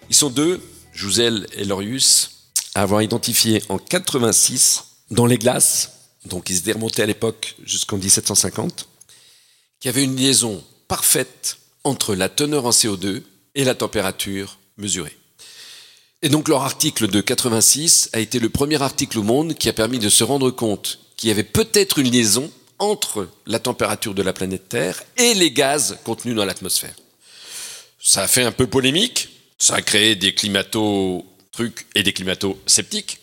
Ils 0.09 0.15
sont 0.15 0.31
deux 0.31 0.59
Jouzel 0.93 1.47
et 1.53 1.65
Lorius 1.65 2.31
à 2.75 2.81
avoir 2.81 3.01
identifié 3.01 3.61
en 3.69 3.77
86 3.77 4.83
dans 5.11 5.25
les 5.25 5.37
glaces, 5.37 5.91
donc 6.25 6.49
ils 6.49 6.57
se 6.57 6.71
remontés 6.71 7.03
à 7.03 7.05
l'époque 7.05 7.55
jusqu'en 7.63 7.97
1750, 7.97 8.87
qu'il 9.79 9.89
y 9.89 9.93
avait 9.93 10.03
une 10.03 10.15
liaison 10.15 10.63
parfaite 10.87 11.57
entre 11.83 12.15
la 12.15 12.29
teneur 12.29 12.65
en 12.65 12.71
CO2 12.71 13.21
et 13.55 13.63
la 13.63 13.75
température 13.75 14.57
mesurée. 14.77 15.17
Et 16.21 16.29
donc 16.29 16.47
leur 16.47 16.63
article 16.63 17.07
de 17.07 17.19
86 17.19 18.09
a 18.13 18.19
été 18.19 18.39
le 18.39 18.49
premier 18.49 18.81
article 18.81 19.19
au 19.19 19.23
monde 19.23 19.55
qui 19.55 19.69
a 19.69 19.73
permis 19.73 19.99
de 19.99 20.09
se 20.09 20.23
rendre 20.23 20.51
compte 20.51 20.99
qu'il 21.17 21.27
y 21.27 21.31
avait 21.31 21.43
peut-être 21.43 21.99
une 21.99 22.09
liaison 22.09 22.49
entre 22.79 23.27
la 23.45 23.59
température 23.59 24.13
de 24.13 24.23
la 24.23 24.33
planète 24.33 24.69
Terre 24.69 25.03
et 25.17 25.33
les 25.33 25.51
gaz 25.51 25.97
contenus 26.03 26.35
dans 26.35 26.45
l'atmosphère. 26.45 26.95
Ça 28.01 28.23
a 28.23 28.27
fait 28.27 28.43
un 28.43 28.51
peu 28.51 28.67
polémique, 28.67 29.29
ça 29.63 29.75
a 29.75 29.81
créé 29.81 30.17
des 30.17 30.33
climato-trucs 30.33 31.85
et 31.95 32.03
des 32.03 32.11
climato-sceptiques. 32.11 33.19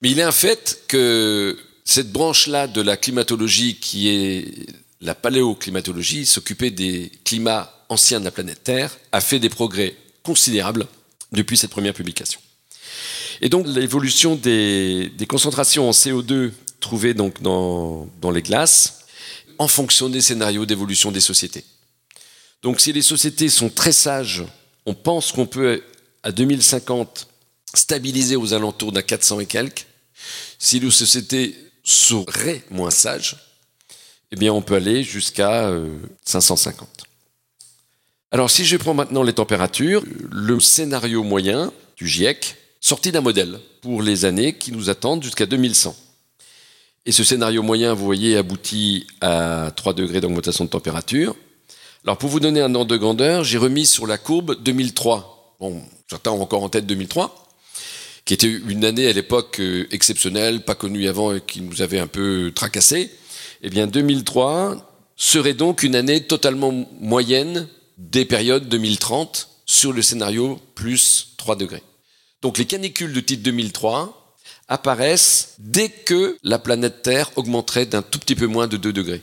Mais 0.00 0.10
il 0.10 0.18
est 0.18 0.22
un 0.22 0.32
fait 0.32 0.84
que 0.88 1.58
cette 1.84 2.10
branche-là 2.10 2.66
de 2.68 2.80
la 2.80 2.96
climatologie 2.96 3.76
qui 3.76 4.08
est 4.08 4.46
la 5.02 5.14
paléoclimatologie, 5.14 6.24
s'occuper 6.24 6.70
des 6.70 7.12
climats 7.24 7.84
anciens 7.90 8.18
de 8.18 8.24
la 8.24 8.30
planète 8.30 8.64
Terre, 8.64 8.96
a 9.12 9.20
fait 9.20 9.38
des 9.40 9.50
progrès 9.50 9.94
considérables 10.22 10.86
depuis 11.32 11.58
cette 11.58 11.70
première 11.70 11.92
publication. 11.92 12.40
Et 13.42 13.50
donc 13.50 13.66
l'évolution 13.66 14.36
des, 14.36 15.12
concentrations 15.28 15.86
en 15.86 15.92
CO2 15.92 16.52
trouvées 16.80 17.12
donc 17.12 17.42
dans, 17.42 18.08
dans 18.22 18.30
les 18.30 18.42
glaces 18.42 19.04
en 19.58 19.68
fonction 19.68 20.08
des 20.08 20.22
scénarios 20.22 20.64
d'évolution 20.64 21.12
des 21.12 21.20
sociétés. 21.20 21.64
Donc 22.62 22.80
si 22.80 22.94
les 22.94 23.02
sociétés 23.02 23.50
sont 23.50 23.68
très 23.68 23.92
sages 23.92 24.44
on 24.86 24.94
pense 24.94 25.32
qu'on 25.32 25.46
peut, 25.46 25.82
à 26.22 26.32
2050, 26.32 27.28
stabiliser 27.74 28.36
aux 28.36 28.52
alentours 28.54 28.92
d'un 28.92 29.02
400 29.02 29.40
et 29.40 29.46
quelques. 29.46 29.86
Si 30.58 30.80
nos 30.80 30.90
sociétés 30.90 31.56
seraient 31.84 32.62
moins 32.70 32.90
sages, 32.90 33.36
eh 34.30 34.36
bien, 34.36 34.52
on 34.52 34.62
peut 34.62 34.74
aller 34.74 35.02
jusqu'à 35.02 35.70
550. 36.24 36.88
Euh, 36.88 37.04
Alors, 38.30 38.50
si 38.50 38.64
je 38.64 38.76
prends 38.76 38.94
maintenant 38.94 39.22
les 39.22 39.34
températures, 39.34 40.02
le 40.30 40.58
scénario 40.58 41.22
moyen 41.22 41.72
du 41.96 42.08
GIEC, 42.08 42.56
sorti 42.80 43.12
d'un 43.12 43.20
modèle 43.20 43.60
pour 43.82 44.02
les 44.02 44.24
années 44.24 44.54
qui 44.54 44.72
nous 44.72 44.90
attendent 44.90 45.22
jusqu'à 45.22 45.46
2100. 45.46 45.94
Et 47.04 47.12
ce 47.12 47.24
scénario 47.24 47.62
moyen, 47.62 47.94
vous 47.94 48.04
voyez, 48.04 48.36
aboutit 48.36 49.06
à 49.20 49.72
3 49.74 49.92
degrés 49.92 50.20
d'augmentation 50.20 50.64
de 50.64 50.70
température. 50.70 51.36
Alors 52.04 52.18
pour 52.18 52.30
vous 52.30 52.40
donner 52.40 52.60
un 52.60 52.74
ordre 52.74 52.90
de 52.90 52.96
grandeur, 52.96 53.44
j'ai 53.44 53.58
remis 53.58 53.86
sur 53.86 54.08
la 54.08 54.18
courbe 54.18 54.60
2003. 54.60 55.56
Bon, 55.60 55.80
certains 56.10 56.32
ont 56.32 56.42
encore 56.42 56.64
en 56.64 56.68
tête 56.68 56.84
2003, 56.84 57.46
qui 58.24 58.34
était 58.34 58.50
une 58.50 58.84
année 58.84 59.06
à 59.06 59.12
l'époque 59.12 59.60
euh, 59.60 59.86
exceptionnelle, 59.92 60.64
pas 60.64 60.74
connue 60.74 61.06
avant 61.06 61.32
et 61.32 61.40
qui 61.40 61.60
nous 61.60 61.80
avait 61.80 62.00
un 62.00 62.08
peu 62.08 62.50
tracassé. 62.52 63.08
Eh 63.62 63.70
bien 63.70 63.86
2003 63.86 65.12
serait 65.14 65.54
donc 65.54 65.84
une 65.84 65.94
année 65.94 66.24
totalement 66.24 66.72
moyenne 67.00 67.68
des 67.98 68.24
périodes 68.24 68.68
2030 68.68 69.48
sur 69.66 69.92
le 69.92 70.02
scénario 70.02 70.58
plus 70.74 71.34
3 71.36 71.54
degrés. 71.54 71.84
Donc 72.42 72.58
les 72.58 72.66
canicules 72.66 73.12
de 73.12 73.20
titre 73.20 73.44
2003 73.44 74.36
apparaissent 74.66 75.54
dès 75.60 75.88
que 75.88 76.36
la 76.42 76.58
planète 76.58 77.02
Terre 77.02 77.30
augmenterait 77.36 77.86
d'un 77.86 78.02
tout 78.02 78.18
petit 78.18 78.34
peu 78.34 78.46
moins 78.46 78.66
de 78.66 78.76
2 78.76 78.92
degrés. 78.92 79.22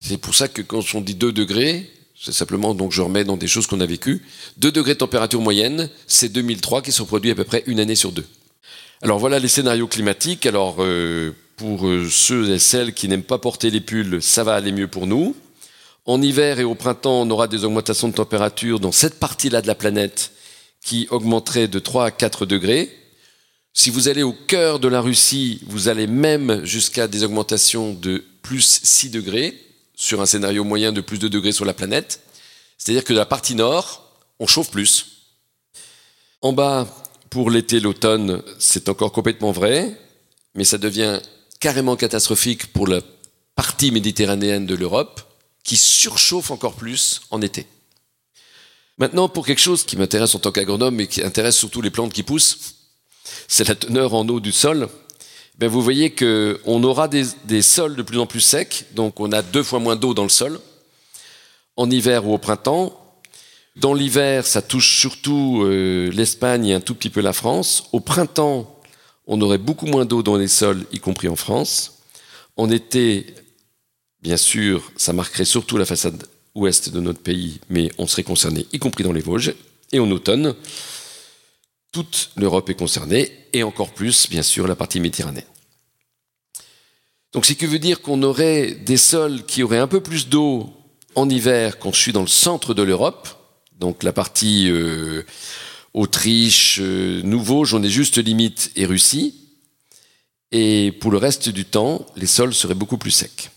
C'est 0.00 0.18
pour 0.18 0.34
ça 0.34 0.48
que 0.48 0.62
quand 0.62 0.82
on 0.94 1.00
dit 1.00 1.14
2 1.14 1.32
degrés, 1.32 1.90
c'est 2.20 2.32
simplement, 2.32 2.74
donc 2.74 2.92
je 2.92 3.02
remets 3.02 3.24
dans 3.24 3.36
des 3.36 3.48
choses 3.48 3.66
qu'on 3.66 3.80
a 3.80 3.86
vécues, 3.86 4.24
2 4.58 4.72
degrés 4.72 4.94
de 4.94 4.98
température 4.98 5.40
moyenne, 5.40 5.88
c'est 6.06 6.28
2003 6.28 6.82
qui 6.82 6.92
se 6.92 7.02
reproduit 7.02 7.30
à 7.30 7.34
peu 7.34 7.44
près 7.44 7.62
une 7.66 7.80
année 7.80 7.94
sur 7.94 8.12
deux. 8.12 8.26
Alors 9.00 9.18
voilà 9.18 9.38
les 9.38 9.48
scénarios 9.48 9.86
climatiques. 9.86 10.46
Alors 10.46 10.76
euh, 10.80 11.32
pour 11.56 11.86
euh, 11.86 12.08
ceux 12.10 12.50
et 12.50 12.58
celles 12.58 12.92
qui 12.92 13.08
n'aiment 13.08 13.22
pas 13.22 13.38
porter 13.38 13.70
les 13.70 13.80
pulls, 13.80 14.20
ça 14.20 14.42
va 14.44 14.54
aller 14.54 14.72
mieux 14.72 14.88
pour 14.88 15.06
nous. 15.06 15.36
En 16.04 16.20
hiver 16.20 16.58
et 16.58 16.64
au 16.64 16.74
printemps, 16.74 17.22
on 17.22 17.30
aura 17.30 17.48
des 17.48 17.64
augmentations 17.64 18.08
de 18.08 18.14
température 18.14 18.80
dans 18.80 18.92
cette 18.92 19.20
partie-là 19.20 19.62
de 19.62 19.66
la 19.66 19.74
planète 19.74 20.32
qui 20.82 21.06
augmenterait 21.10 21.68
de 21.68 21.78
3 21.78 22.06
à 22.06 22.10
4 22.10 22.46
degrés. 22.46 22.90
Si 23.74 23.90
vous 23.90 24.08
allez 24.08 24.22
au 24.22 24.32
cœur 24.32 24.80
de 24.80 24.88
la 24.88 25.00
Russie, 25.00 25.60
vous 25.66 25.88
allez 25.88 26.06
même 26.06 26.64
jusqu'à 26.64 27.06
des 27.06 27.22
augmentations 27.22 27.92
de 27.92 28.24
plus 28.42 28.80
6 28.82 29.10
degrés 29.10 29.54
sur 29.98 30.20
un 30.20 30.26
scénario 30.26 30.62
moyen 30.62 30.92
de 30.92 31.00
plus 31.00 31.18
de 31.18 31.26
degrés 31.26 31.50
sur 31.50 31.64
la 31.64 31.74
planète. 31.74 32.20
C'est-à-dire 32.78 33.02
que 33.02 33.12
la 33.12 33.26
partie 33.26 33.56
nord, 33.56 34.08
on 34.38 34.46
chauffe 34.46 34.70
plus. 34.70 35.24
En 36.40 36.52
bas, 36.52 36.86
pour 37.30 37.50
l'été, 37.50 37.80
l'automne, 37.80 38.40
c'est 38.60 38.88
encore 38.88 39.10
complètement 39.10 39.50
vrai, 39.50 40.00
mais 40.54 40.62
ça 40.62 40.78
devient 40.78 41.20
carrément 41.58 41.96
catastrophique 41.96 42.72
pour 42.72 42.86
la 42.86 43.00
partie 43.56 43.90
méditerranéenne 43.90 44.66
de 44.66 44.76
l'Europe, 44.76 45.20
qui 45.64 45.76
surchauffe 45.76 46.52
encore 46.52 46.74
plus 46.74 47.22
en 47.32 47.42
été. 47.42 47.66
Maintenant, 48.98 49.28
pour 49.28 49.44
quelque 49.44 49.60
chose 49.60 49.84
qui 49.84 49.96
m'intéresse 49.96 50.34
en 50.36 50.38
tant 50.38 50.52
qu'agronome 50.52 51.00
et 51.00 51.08
qui 51.08 51.24
intéresse 51.24 51.56
surtout 51.56 51.82
les 51.82 51.90
plantes 51.90 52.12
qui 52.12 52.22
poussent, 52.22 52.76
c'est 53.48 53.66
la 53.66 53.74
teneur 53.74 54.14
en 54.14 54.28
eau 54.28 54.38
du 54.38 54.52
sol 54.52 54.88
ben 55.58 55.68
vous 55.68 55.82
voyez 55.82 56.14
qu'on 56.14 56.82
aura 56.84 57.08
des, 57.08 57.24
des, 57.44 57.62
sols 57.62 57.96
de 57.96 58.02
plus 58.02 58.18
en 58.18 58.26
plus 58.26 58.40
secs, 58.40 58.86
donc 58.94 59.18
on 59.18 59.32
a 59.32 59.42
deux 59.42 59.64
fois 59.64 59.80
moins 59.80 59.96
d'eau 59.96 60.14
dans 60.14 60.22
le 60.22 60.28
sol, 60.28 60.60
en 61.76 61.90
hiver 61.90 62.26
ou 62.26 62.34
au 62.34 62.38
printemps. 62.38 62.94
Dans 63.74 63.94
l'hiver, 63.94 64.46
ça 64.46 64.62
touche 64.62 64.98
surtout 64.98 65.62
euh, 65.62 66.10
l'Espagne 66.12 66.66
et 66.66 66.74
un 66.74 66.80
tout 66.80 66.94
petit 66.94 67.10
peu 67.10 67.20
la 67.20 67.32
France. 67.32 67.84
Au 67.92 68.00
printemps, 68.00 68.80
on 69.26 69.40
aurait 69.40 69.58
beaucoup 69.58 69.86
moins 69.86 70.04
d'eau 70.04 70.22
dans 70.22 70.36
les 70.36 70.48
sols, 70.48 70.84
y 70.92 70.98
compris 70.98 71.28
en 71.28 71.36
France. 71.36 72.02
En 72.56 72.70
été, 72.70 73.26
bien 74.22 74.36
sûr, 74.36 74.90
ça 74.96 75.12
marquerait 75.12 75.44
surtout 75.44 75.76
la 75.76 75.84
façade 75.84 76.24
ouest 76.54 76.90
de 76.90 77.00
notre 77.00 77.20
pays, 77.20 77.60
mais 77.68 77.90
on 77.98 78.06
serait 78.06 78.24
concerné, 78.24 78.66
y 78.72 78.78
compris 78.78 79.04
dans 79.04 79.12
les 79.12 79.20
Vosges. 79.20 79.54
Et 79.92 80.00
en 80.00 80.10
automne, 80.10 80.54
toute 81.92 82.30
l'Europe 82.36 82.68
est 82.70 82.74
concernée, 82.74 83.32
et 83.52 83.62
encore 83.62 83.90
plus, 83.90 84.28
bien 84.28 84.42
sûr, 84.42 84.66
la 84.66 84.76
partie 84.76 85.00
méditerranéenne. 85.00 85.44
Donc, 87.32 87.44
ce 87.46 87.52
qui 87.52 87.66
veut 87.66 87.78
dire 87.78 88.00
qu'on 88.00 88.22
aurait 88.22 88.72
des 88.72 88.96
sols 88.96 89.44
qui 89.44 89.62
auraient 89.62 89.78
un 89.78 89.86
peu 89.86 90.00
plus 90.00 90.28
d'eau 90.28 90.72
en 91.14 91.28
hiver 91.28 91.78
quand 91.78 91.92
je 91.92 92.00
suis 92.00 92.12
dans 92.12 92.22
le 92.22 92.26
centre 92.26 92.74
de 92.74 92.82
l'Europe, 92.82 93.28
donc 93.78 94.02
la 94.02 94.12
partie 94.12 94.70
euh, 94.70 95.22
Autriche, 95.94 96.78
euh, 96.80 97.22
Nouveau, 97.22 97.64
j'en 97.64 97.82
ai 97.82 97.88
juste 97.88 98.18
limite, 98.18 98.70
et 98.76 98.86
Russie. 98.86 99.34
Et 100.52 100.92
pour 100.92 101.10
le 101.10 101.18
reste 101.18 101.48
du 101.48 101.64
temps, 101.64 102.06
les 102.16 102.26
sols 102.26 102.54
seraient 102.54 102.74
beaucoup 102.74 102.98
plus 102.98 103.10
secs. 103.10 103.50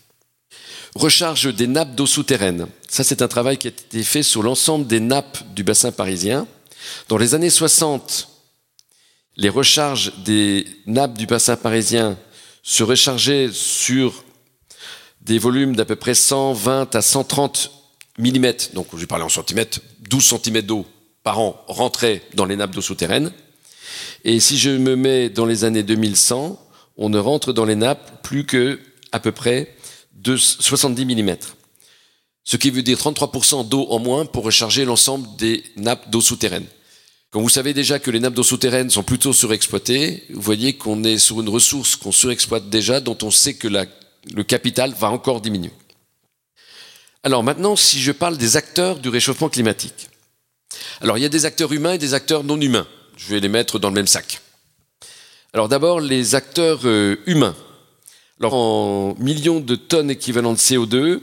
Recharge 0.94 1.54
des 1.54 1.66
nappes 1.66 1.94
d'eau 1.94 2.06
souterraine. 2.06 2.66
Ça, 2.88 3.02
c'est 3.02 3.22
un 3.22 3.28
travail 3.28 3.56
qui 3.56 3.68
a 3.68 3.70
été 3.70 4.02
fait 4.02 4.22
sur 4.22 4.42
l'ensemble 4.42 4.86
des 4.86 5.00
nappes 5.00 5.38
du 5.54 5.64
bassin 5.64 5.90
parisien. 5.90 6.46
Dans 7.08 7.16
les 7.16 7.34
années 7.34 7.50
60, 7.50 8.28
les 9.36 9.48
recharges 9.48 10.12
des 10.24 10.66
nappes 10.86 11.16
du 11.16 11.26
bassin 11.26 11.56
parisien 11.56 12.18
se 12.62 12.82
rechargeaient 12.82 13.50
sur 13.52 14.24
des 15.22 15.38
volumes 15.38 15.76
d'à 15.76 15.84
peu 15.84 15.96
près 15.96 16.14
120 16.14 16.94
à 16.94 17.02
130 17.02 17.70
mm, 18.18 18.52
donc 18.74 18.88
je 18.92 18.98
vais 18.98 19.06
parler 19.06 19.24
en 19.24 19.28
centimètres, 19.28 19.80
12 20.00 20.40
cm 20.42 20.62
d'eau 20.62 20.86
par 21.22 21.38
an 21.38 21.62
rentraient 21.68 22.22
dans 22.34 22.44
les 22.44 22.56
nappes 22.56 22.72
d'eau 22.72 22.82
souterraines. 22.82 23.32
Et 24.24 24.40
si 24.40 24.58
je 24.58 24.70
me 24.70 24.96
mets 24.96 25.28
dans 25.28 25.46
les 25.46 25.64
années 25.64 25.82
2100, 25.82 26.58
on 26.96 27.08
ne 27.08 27.18
rentre 27.18 27.52
dans 27.52 27.64
les 27.64 27.76
nappes 27.76 28.22
plus 28.22 28.44
que 28.44 28.80
à 29.12 29.20
peu 29.20 29.32
près 29.32 29.74
de 30.14 30.36
70 30.36 31.04
mm. 31.06 31.36
Ce 32.44 32.56
qui 32.56 32.70
veut 32.70 32.82
dire 32.82 32.98
33% 32.98 33.68
d'eau 33.68 33.86
en 33.90 33.98
moins 33.98 34.26
pour 34.26 34.44
recharger 34.44 34.84
l'ensemble 34.84 35.28
des 35.36 35.62
nappes 35.76 36.10
d'eau 36.10 36.20
souterraines. 36.20 36.66
Quand 37.30 37.40
vous 37.40 37.48
savez 37.48 37.72
déjà 37.72 37.98
que 37.98 38.10
les 38.10 38.20
nappes 38.20 38.34
d'eau 38.34 38.42
souterraines 38.42 38.90
sont 38.90 39.02
plutôt 39.02 39.32
surexploitées, 39.32 40.24
vous 40.30 40.42
voyez 40.42 40.74
qu'on 40.74 41.02
est 41.04 41.18
sur 41.18 41.40
une 41.40 41.48
ressource 41.48 41.96
qu'on 41.96 42.12
surexploite 42.12 42.68
déjà, 42.68 43.00
dont 43.00 43.16
on 43.22 43.30
sait 43.30 43.54
que 43.54 43.68
le 43.68 44.42
capital 44.44 44.92
va 44.92 45.10
encore 45.10 45.40
diminuer. 45.40 45.72
Alors 47.22 47.44
maintenant, 47.44 47.76
si 47.76 48.00
je 48.00 48.10
parle 48.10 48.36
des 48.36 48.56
acteurs 48.56 48.98
du 48.98 49.08
réchauffement 49.08 49.48
climatique. 49.48 50.08
Alors 51.00 51.18
il 51.18 51.22
y 51.22 51.24
a 51.24 51.28
des 51.28 51.44
acteurs 51.44 51.72
humains 51.72 51.92
et 51.92 51.98
des 51.98 52.14
acteurs 52.14 52.42
non 52.42 52.60
humains. 52.60 52.86
Je 53.16 53.28
vais 53.28 53.40
les 53.40 53.48
mettre 53.48 53.78
dans 53.78 53.88
le 53.88 53.94
même 53.94 54.06
sac. 54.08 54.40
Alors 55.52 55.68
d'abord, 55.68 56.00
les 56.00 56.34
acteurs 56.34 56.80
euh, 56.84 57.16
humains. 57.26 57.54
Alors 58.40 58.54
en 58.54 59.14
millions 59.18 59.60
de 59.60 59.76
tonnes 59.76 60.10
équivalent 60.10 60.52
de 60.52 60.58
CO2, 60.58 61.20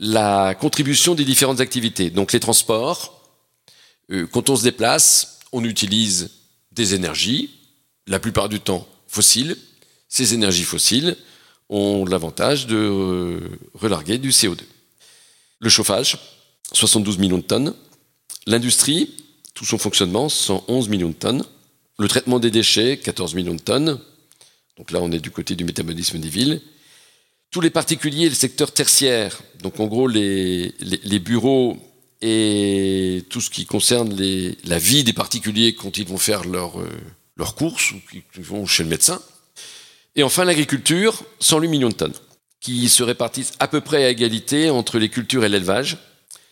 la 0.00 0.54
contribution 0.54 1.14
des 1.14 1.26
différentes 1.26 1.60
activités. 1.60 2.08
Donc 2.08 2.32
les 2.32 2.40
transports, 2.40 3.22
euh, 4.10 4.26
quand 4.26 4.48
on 4.48 4.56
se 4.56 4.62
déplace, 4.62 5.40
on 5.52 5.62
utilise 5.62 6.30
des 6.72 6.94
énergies, 6.94 7.50
la 8.06 8.18
plupart 8.18 8.48
du 8.48 8.60
temps 8.60 8.88
fossiles. 9.06 9.56
Ces 10.08 10.32
énergies 10.32 10.64
fossiles 10.64 11.16
ont 11.68 12.06
l'avantage 12.06 12.66
de 12.66 12.76
euh, 12.76 13.40
relarguer 13.74 14.16
du 14.16 14.30
CO2. 14.30 14.62
Le 15.58 15.68
chauffage, 15.68 16.18
72 16.72 17.18
millions 17.18 17.38
de 17.38 17.42
tonnes. 17.42 17.74
L'industrie, 18.46 19.14
tout 19.52 19.66
son 19.66 19.76
fonctionnement, 19.76 20.30
111 20.30 20.88
millions 20.88 21.10
de 21.10 21.14
tonnes. 21.14 21.44
Le 21.98 22.08
traitement 22.08 22.38
des 22.38 22.50
déchets, 22.50 22.96
14 22.96 23.34
millions 23.34 23.54
de 23.54 23.60
tonnes. 23.60 24.00
Donc 24.78 24.92
là, 24.92 25.00
on 25.02 25.12
est 25.12 25.20
du 25.20 25.30
côté 25.30 25.54
du 25.56 25.64
métabolisme 25.64 26.18
des 26.18 26.30
villes. 26.30 26.62
Tous 27.50 27.60
les 27.60 27.70
particuliers, 27.70 28.28
le 28.28 28.34
secteur 28.34 28.72
tertiaire, 28.72 29.42
donc 29.60 29.80
en 29.80 29.86
gros 29.86 30.06
les, 30.06 30.72
bureaux 31.18 31.76
et 32.20 33.24
tout 33.28 33.40
ce 33.40 33.50
qui 33.50 33.66
concerne 33.66 34.16
la 34.64 34.78
vie 34.78 35.02
des 35.02 35.12
particuliers 35.12 35.74
quand 35.74 35.98
ils 35.98 36.06
vont 36.06 36.18
faire 36.18 36.44
leur, 36.44 36.80
euh, 36.80 36.88
leurs 37.36 37.56
courses 37.56 37.90
ou 37.90 37.96
qu'ils 38.32 38.44
vont 38.44 38.66
chez 38.66 38.84
le 38.84 38.88
médecin. 38.88 39.20
Et 40.14 40.22
enfin 40.22 40.44
l'agriculture, 40.44 41.24
108 41.40 41.66
millions 41.66 41.88
de 41.88 41.94
tonnes, 41.94 42.14
qui 42.60 42.88
se 42.88 43.02
répartissent 43.02 43.54
à 43.58 43.66
peu 43.66 43.80
près 43.80 44.04
à 44.04 44.10
égalité 44.10 44.70
entre 44.70 44.98
les 44.98 45.08
cultures 45.08 45.44
et 45.44 45.48
l'élevage. 45.48 45.96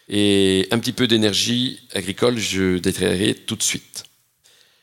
Et 0.09 0.67
un 0.73 0.81
petit 0.81 0.93
peu 0.93 1.07
d'énergie 1.07 1.81
agricole, 1.95 2.39
je 2.39 2.79
détaillerai 2.79 3.35
tout 3.35 3.55
de 3.55 3.63
suite. 3.63 4.05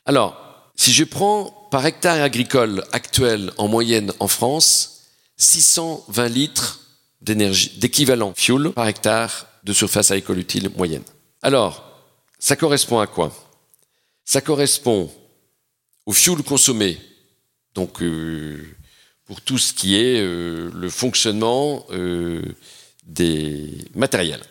Alors, 0.06 0.40
si 0.76 0.94
je 0.94 1.04
prends 1.04 1.68
par 1.72 1.86
hectare 1.86 2.22
agricole 2.22 2.86
actuel 2.94 3.52
en 3.58 3.68
moyenne 3.68 4.14
en 4.20 4.28
France, 4.28 4.95
620 5.38 6.28
litres 6.28 6.82
d'énergie, 7.22 7.72
d'équivalent 7.78 8.34
fuel 8.36 8.72
par 8.72 8.88
hectare 8.88 9.48
de 9.64 9.74
surface 9.74 10.12
agricole 10.12 10.40
utile 10.40 10.70
moyenne. 10.76 11.04
Alors, 11.42 11.84
ça 12.40 12.56
correspond 12.56 13.00
à 13.00 13.08
quoi? 13.08 13.34
Ça 14.24 14.42
correspond 14.42 15.12
au 16.06 16.14
fuel 16.14 16.44
consommé, 16.44 17.00
donc 17.74 18.02
euh, 18.02 18.76
pour 19.26 19.42
tout 19.42 19.58
ce 19.58 19.74
qui 19.74 19.96
est 19.96 20.20
euh, 20.20 20.70
le 20.74 20.90
fonctionnement 20.90 21.86
euh, 21.92 22.42
des 23.04 23.72
matériels. 23.96 24.44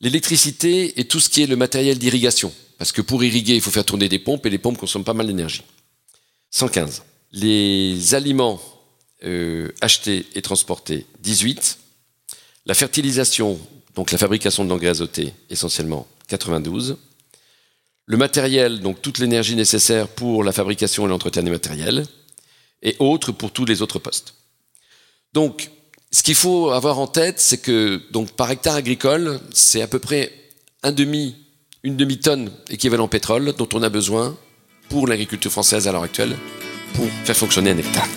L'électricité 0.00 1.00
et 1.00 1.04
tout 1.06 1.20
ce 1.20 1.30
qui 1.30 1.42
est 1.42 1.46
le 1.46 1.56
matériel 1.56 1.98
d'irrigation, 1.98 2.52
parce 2.78 2.92
que 2.92 3.00
pour 3.00 3.24
irriguer, 3.24 3.54
il 3.54 3.62
faut 3.62 3.70
faire 3.70 3.84
tourner 3.84 4.08
des 4.08 4.18
pompes 4.18 4.44
et 4.44 4.50
les 4.50 4.58
pompes 4.58 4.76
consomment 4.76 5.04
pas 5.04 5.14
mal 5.14 5.26
d'énergie. 5.26 5.62
115. 6.50 7.02
Les 7.32 8.14
aliments 8.14 8.60
achetés 9.80 10.26
et 10.34 10.42
transportés, 10.42 11.06
18. 11.20 11.78
La 12.66 12.74
fertilisation, 12.74 13.58
donc 13.94 14.12
la 14.12 14.18
fabrication 14.18 14.64
de 14.64 14.70
l'engrais 14.70 14.88
azoté 14.88 15.32
essentiellement 15.50 16.06
92. 16.28 16.96
Le 18.06 18.16
matériel, 18.16 18.80
donc 18.80 19.02
toute 19.02 19.18
l'énergie 19.18 19.56
nécessaire 19.56 20.08
pour 20.08 20.44
la 20.44 20.52
fabrication 20.52 21.06
et 21.06 21.08
l'entretien 21.08 21.42
des 21.42 21.50
matériels, 21.50 22.06
et 22.82 22.94
autres 22.98 23.32
pour 23.32 23.52
tous 23.52 23.64
les 23.64 23.82
autres 23.82 23.98
postes. 23.98 24.34
Donc, 25.32 25.70
ce 26.12 26.22
qu'il 26.22 26.36
faut 26.36 26.70
avoir 26.70 26.98
en 26.98 27.08
tête, 27.08 27.40
c'est 27.40 27.58
que 27.58 28.00
par 28.36 28.50
hectare 28.50 28.76
agricole, 28.76 29.40
c'est 29.52 29.82
à 29.82 29.88
peu 29.88 29.98
près 29.98 30.32
une 30.84 31.96
demi-tonne 31.96 32.52
équivalent 32.70 33.08
pétrole 33.08 33.54
dont 33.54 33.68
on 33.74 33.82
a 33.82 33.88
besoin 33.88 34.36
pour 34.88 35.08
l'agriculture 35.08 35.50
française 35.50 35.88
à 35.88 35.92
l'heure 35.92 36.04
actuelle 36.04 36.36
pour 36.94 37.06
faire 37.24 37.36
fonctionner 37.36 37.70
un 37.70 37.78
hectare. 37.78 38.08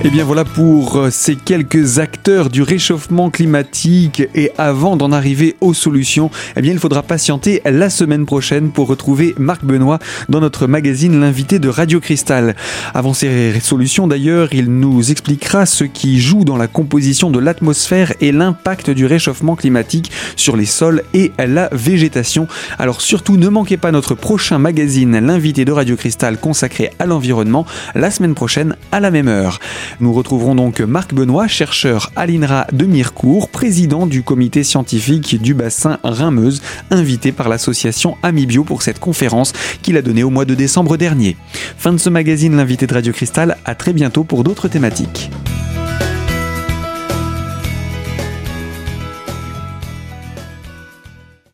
Et 0.00 0.06
eh 0.06 0.10
bien 0.10 0.24
voilà 0.24 0.44
pour 0.44 0.96
euh, 0.96 1.10
ces 1.10 1.34
quelques 1.34 1.98
acteurs 1.98 2.50
du 2.50 2.62
réchauffement 2.62 3.30
climatique 3.30 4.22
et 4.32 4.52
avant 4.56 4.96
d'en 4.96 5.10
arriver 5.10 5.56
aux 5.60 5.74
solutions, 5.74 6.30
eh 6.54 6.62
bien 6.62 6.70
il 6.70 6.78
faudra 6.78 7.02
patienter 7.02 7.60
la 7.64 7.90
semaine 7.90 8.24
prochaine 8.24 8.70
pour 8.70 8.86
retrouver 8.86 9.34
Marc 9.38 9.64
Benoît 9.64 9.98
dans 10.28 10.38
notre 10.38 10.68
magazine 10.68 11.18
L'invité 11.20 11.58
de 11.58 11.68
Radio 11.68 11.98
Cristal. 11.98 12.54
Avant 12.94 13.12
ces 13.12 13.58
solutions 13.58 14.06
d'ailleurs, 14.06 14.54
il 14.54 14.66
nous 14.66 15.10
expliquera 15.10 15.66
ce 15.66 15.82
qui 15.82 16.20
joue 16.20 16.44
dans 16.44 16.56
la 16.56 16.68
composition 16.68 17.32
de 17.32 17.40
l'atmosphère 17.40 18.12
et 18.20 18.30
l'impact 18.30 18.90
du 18.90 19.04
réchauffement 19.04 19.56
climatique 19.56 20.12
sur 20.36 20.56
les 20.56 20.64
sols 20.64 21.02
et 21.12 21.32
la 21.38 21.70
végétation. 21.72 22.46
Alors 22.78 23.00
surtout 23.00 23.36
ne 23.36 23.48
manquez 23.48 23.76
pas 23.76 23.90
notre 23.90 24.14
prochain 24.14 24.58
magazine 24.58 25.18
L'invité 25.18 25.64
de 25.64 25.72
Radio 25.72 25.96
Cristal 25.96 26.38
consacré 26.38 26.92
à 27.00 27.06
l'environnement 27.06 27.66
la 27.96 28.12
semaine 28.12 28.36
prochaine 28.36 28.76
à 28.92 29.00
la 29.00 29.10
même 29.10 29.26
heure. 29.26 29.58
Nous 30.00 30.12
retrouverons 30.12 30.54
donc 30.54 30.80
Marc 30.80 31.14
Benoît, 31.14 31.48
chercheur 31.48 32.10
à 32.16 32.26
l'INRA 32.26 32.66
de 32.72 32.84
Mirecourt, 32.84 33.48
président 33.48 34.06
du 34.06 34.22
comité 34.22 34.64
scientifique 34.64 35.40
du 35.40 35.54
bassin 35.54 35.98
Rhin-Meuse, 36.02 36.62
invité 36.90 37.32
par 37.32 37.48
l'association 37.48 38.16
Amibio 38.22 38.64
pour 38.64 38.82
cette 38.82 38.98
conférence 38.98 39.52
qu'il 39.82 39.96
a 39.96 40.02
donnée 40.02 40.22
au 40.22 40.30
mois 40.30 40.44
de 40.44 40.54
décembre 40.54 40.96
dernier. 40.96 41.36
Fin 41.76 41.92
de 41.92 41.98
ce 41.98 42.10
magazine, 42.10 42.56
l'invité 42.56 42.86
de 42.86 42.94
Radio 42.94 43.12
Cristal, 43.12 43.56
à 43.64 43.74
très 43.74 43.92
bientôt 43.92 44.24
pour 44.24 44.44
d'autres 44.44 44.68
thématiques. 44.68 45.30